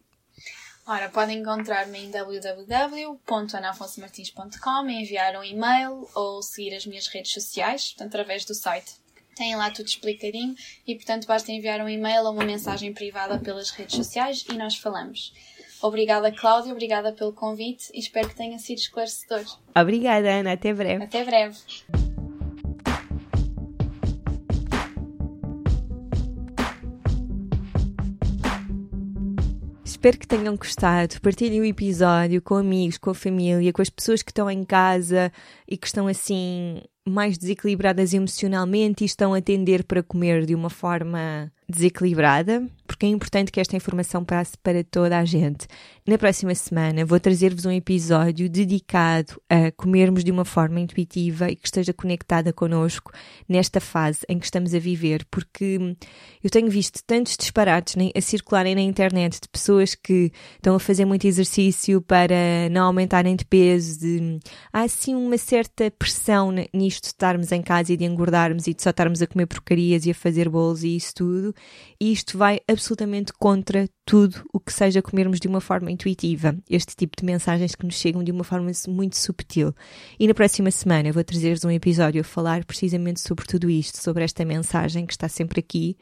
Ora, 0.87 1.09
podem 1.09 1.37
encontrar-me 1.37 2.05
em 2.05 2.09
www.anafonsomartins.com, 2.09 4.89
enviar 4.89 5.35
um 5.35 5.43
e-mail 5.43 6.09
ou 6.15 6.41
seguir 6.41 6.73
as 6.73 6.87
minhas 6.87 7.05
redes 7.05 7.33
sociais, 7.33 7.93
através 7.99 8.45
do 8.45 8.55
site 8.55 8.95
Têm 9.39 9.55
lá 9.55 9.71
tudo 9.71 9.85
explicadinho 9.85 10.53
e, 10.85 10.95
portanto, 10.95 11.25
basta 11.25 11.49
enviar 11.49 11.79
um 11.79 11.87
e-mail 11.87 12.25
ou 12.25 12.33
uma 12.33 12.43
mensagem 12.43 12.93
privada 12.93 13.39
pelas 13.39 13.69
redes 13.69 13.95
sociais 13.95 14.43
e 14.51 14.57
nós 14.57 14.75
falamos. 14.75 15.31
Obrigada, 15.81 16.29
Cláudia, 16.29 16.73
obrigada 16.73 17.13
pelo 17.13 17.31
convite 17.31 17.89
e 17.93 17.99
espero 17.99 18.27
que 18.27 18.35
tenha 18.35 18.59
sido 18.59 18.79
esclarecedor. 18.79 19.45
Obrigada, 19.73 20.29
Ana. 20.29 20.51
Até 20.51 20.73
breve. 20.73 21.05
Até 21.05 21.23
breve. 21.23 21.57
Espero 29.99 30.17
que 30.17 30.27
tenham 30.27 30.55
gostado. 30.55 31.19
Partilhem 31.19 31.59
o 31.59 31.65
episódio 31.65 32.41
com 32.41 32.55
amigos, 32.55 32.97
com 32.97 33.09
a 33.09 33.13
família, 33.13 33.73
com 33.73 33.81
as 33.81 33.89
pessoas 33.89 34.23
que 34.23 34.31
estão 34.31 34.49
em 34.49 34.63
casa 34.63 35.29
e 35.67 35.75
que 35.75 35.85
estão 35.85 36.07
assim 36.07 36.81
mais 37.05 37.37
desequilibradas 37.37 38.13
emocionalmente 38.13 39.03
e 39.03 39.05
estão 39.05 39.33
a 39.33 39.41
tender 39.41 39.83
para 39.83 40.01
comer 40.01 40.45
de 40.45 40.55
uma 40.55 40.69
forma 40.69 41.51
desequilibrada, 41.67 42.65
porque 42.89 43.05
é 43.05 43.09
importante 43.09 43.51
que 43.51 43.59
esta 43.59 43.75
informação 43.75 44.25
passe 44.25 44.57
para 44.57 44.83
toda 44.83 45.19
a 45.19 45.23
gente. 45.23 45.67
Na 46.07 46.17
próxima 46.17 46.55
semana 46.55 47.05
vou 47.05 47.19
trazer-vos 47.19 47.63
um 47.63 47.71
episódio 47.71 48.49
dedicado 48.49 49.39
a 49.47 49.71
comermos 49.71 50.23
de 50.23 50.31
uma 50.31 50.43
forma 50.43 50.79
intuitiva 50.79 51.51
e 51.51 51.55
que 51.55 51.67
esteja 51.67 51.93
conectada 51.93 52.51
connosco 52.51 53.11
nesta 53.47 53.79
fase 53.79 54.21
em 54.27 54.39
que 54.39 54.45
estamos 54.45 54.73
a 54.73 54.79
viver, 54.79 55.23
porque 55.29 55.95
eu 56.43 56.49
tenho 56.49 56.67
visto 56.67 57.03
tantos 57.05 57.37
disparates 57.37 57.95
a 58.15 58.21
circularem 58.21 58.73
na 58.73 58.81
internet 58.81 59.39
de 59.39 59.47
pessoas 59.47 59.93
que 59.93 60.31
estão 60.55 60.73
a 60.73 60.79
fazer 60.79 61.05
muito 61.05 61.27
exercício 61.27 62.01
para 62.01 62.67
não 62.71 62.87
aumentarem 62.87 63.35
de 63.35 63.45
peso, 63.45 63.99
de 63.99 64.39
há 64.73 64.81
assim 64.81 65.13
uma 65.13 65.37
certa 65.37 65.91
pressão 65.91 66.51
nisto 66.73 67.03
de 67.03 67.09
estarmos 67.09 67.51
em 67.51 67.61
casa 67.61 67.93
e 67.93 67.97
de 67.97 68.05
engordarmos 68.05 68.65
e 68.65 68.73
de 68.73 68.81
só 68.81 68.89
estarmos 68.89 69.21
a 69.21 69.27
comer 69.27 69.45
porcarias 69.45 70.07
e 70.07 70.09
a 70.09 70.15
fazer 70.15 70.49
bolos 70.49 70.83
e 70.83 70.95
isso 70.95 71.13
tudo 71.13 71.53
e 72.01 72.11
isto 72.11 72.35
vai 72.35 72.59
absolutamente 72.79 73.33
contra 73.33 73.89
tudo 74.05 74.41
o 74.53 74.59
que 74.59 74.71
seja 74.71 75.01
comermos 75.01 75.39
de 75.39 75.49
uma 75.49 75.59
forma 75.59 75.91
intuitiva. 75.91 76.55
Este 76.69 76.95
tipo 76.95 77.15
de 77.17 77.25
mensagens 77.25 77.75
que 77.75 77.85
nos 77.85 77.95
chegam 77.95 78.23
de 78.23 78.31
uma 78.31 78.45
forma 78.45 78.71
muito 78.87 79.17
subtil. 79.17 79.75
E 80.17 80.25
na 80.25 80.33
próxima 80.33 80.71
semana 80.71 81.11
vou 81.11 81.23
trazer-vos 81.23 81.65
um 81.65 81.69
episódio 81.69 82.21
a 82.21 82.23
falar 82.23 82.63
precisamente 82.63 83.19
sobre 83.19 83.45
tudo 83.45 83.69
isto, 83.69 84.01
sobre 84.01 84.23
esta 84.23 84.45
mensagem 84.45 85.05
que 85.05 85.11
está 85.11 85.27
sempre 85.27 85.59
aqui, 85.59 85.97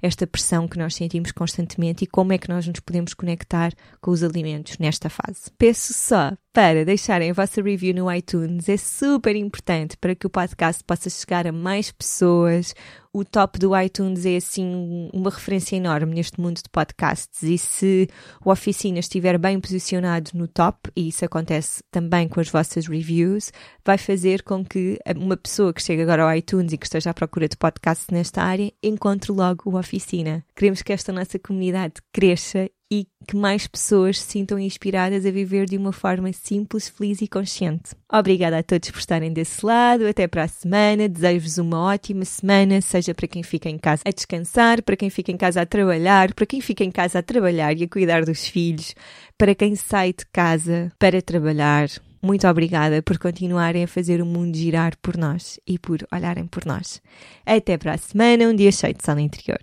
esta 0.00 0.26
pressão 0.26 0.66
que 0.66 0.78
nós 0.78 0.94
sentimos 0.94 1.30
constantemente 1.30 2.04
e 2.04 2.06
como 2.06 2.32
é 2.32 2.38
que 2.38 2.48
nós 2.48 2.66
nos 2.66 2.80
podemos 2.80 3.14
conectar 3.14 3.72
com 4.00 4.10
os 4.10 4.24
alimentos 4.24 4.78
nesta 4.78 5.08
fase. 5.08 5.50
Peço 5.58 5.92
só 5.92 6.32
para 6.52 6.84
deixarem 6.84 7.30
a 7.30 7.34
vossa 7.34 7.62
review 7.62 7.94
no 7.94 8.12
iTunes, 8.12 8.68
é 8.68 8.76
super 8.76 9.34
importante 9.34 9.96
para 9.96 10.14
que 10.14 10.26
o 10.26 10.30
podcast 10.30 10.84
possa 10.84 11.08
chegar 11.08 11.46
a 11.46 11.52
mais 11.52 11.90
pessoas. 11.90 12.74
O 13.10 13.24
top 13.24 13.58
do 13.58 13.78
iTunes 13.78 14.26
é 14.26 14.36
assim 14.36 15.10
uma 15.12 15.30
referência 15.30 15.76
enorme 15.76 16.14
neste 16.14 16.40
mundo 16.40 16.56
de 16.56 16.68
podcasts 16.70 17.42
e 17.42 17.56
se 17.56 18.08
o 18.44 18.50
Oficina 18.50 18.98
estiver 18.98 19.38
bem 19.38 19.60
posicionado 19.60 20.30
no 20.34 20.46
top, 20.46 20.90
e 20.96 21.08
isso 21.08 21.24
acontece 21.24 21.82
também 21.90 22.28
com 22.28 22.40
as 22.40 22.48
vossas 22.48 22.86
reviews, 22.86 23.50
vai 23.84 23.96
fazer 23.96 24.42
com 24.42 24.64
que 24.64 24.98
uma 25.16 25.36
pessoa 25.36 25.72
que 25.72 25.82
chega 25.82 26.02
agora 26.02 26.24
ao 26.24 26.34
iTunes 26.34 26.72
e 26.72 26.78
que 26.78 26.86
esteja 26.86 27.10
à 27.10 27.14
procura 27.14 27.48
de 27.48 27.56
podcasts 27.56 28.06
nesta 28.10 28.42
área 28.42 28.72
encontre 28.82 29.32
logo 29.32 29.70
o 29.70 29.78
Oficina. 29.78 30.44
Queremos 30.54 30.82
que 30.82 30.92
esta 30.92 31.12
nossa 31.12 31.38
comunidade 31.38 31.94
cresça 32.12 32.68
e 32.92 33.06
que 33.26 33.34
mais 33.34 33.66
pessoas 33.66 34.20
se 34.20 34.32
sintam 34.32 34.58
inspiradas 34.58 35.24
a 35.24 35.30
viver 35.30 35.64
de 35.64 35.78
uma 35.78 35.94
forma 35.94 36.30
simples, 36.30 36.90
feliz 36.90 37.22
e 37.22 37.26
consciente. 37.26 37.94
Obrigada 38.12 38.58
a 38.58 38.62
todos 38.62 38.90
por 38.90 38.98
estarem 38.98 39.32
desse 39.32 39.64
lado. 39.64 40.06
Até 40.06 40.28
para 40.28 40.42
a 40.42 40.48
semana. 40.48 41.08
Desejo-vos 41.08 41.56
uma 41.56 41.80
ótima 41.80 42.26
semana, 42.26 42.82
seja 42.82 43.14
para 43.14 43.26
quem 43.26 43.42
fica 43.42 43.70
em 43.70 43.78
casa 43.78 44.02
a 44.04 44.10
descansar, 44.10 44.82
para 44.82 44.94
quem 44.94 45.08
fica 45.08 45.32
em 45.32 45.38
casa 45.38 45.62
a 45.62 45.66
trabalhar, 45.66 46.34
para 46.34 46.44
quem 46.44 46.60
fica 46.60 46.84
em 46.84 46.90
casa 46.90 47.20
a 47.20 47.22
trabalhar 47.22 47.74
e 47.78 47.84
a 47.84 47.88
cuidar 47.88 48.26
dos 48.26 48.46
filhos, 48.46 48.94
para 49.38 49.54
quem 49.54 49.74
sai 49.74 50.12
de 50.12 50.26
casa 50.30 50.92
para 50.98 51.22
trabalhar. 51.22 51.88
Muito 52.20 52.46
obrigada 52.46 53.02
por 53.02 53.18
continuarem 53.18 53.84
a 53.84 53.88
fazer 53.88 54.20
o 54.20 54.26
mundo 54.26 54.54
girar 54.54 54.98
por 55.00 55.16
nós 55.16 55.58
e 55.66 55.78
por 55.78 56.06
olharem 56.12 56.46
por 56.46 56.66
nós. 56.66 57.00
Até 57.46 57.78
para 57.78 57.94
a 57.94 57.98
semana, 57.98 58.44
um 58.44 58.54
dia 58.54 58.70
cheio 58.70 58.92
de 58.92 59.02
sala 59.02 59.22
interior. 59.22 59.62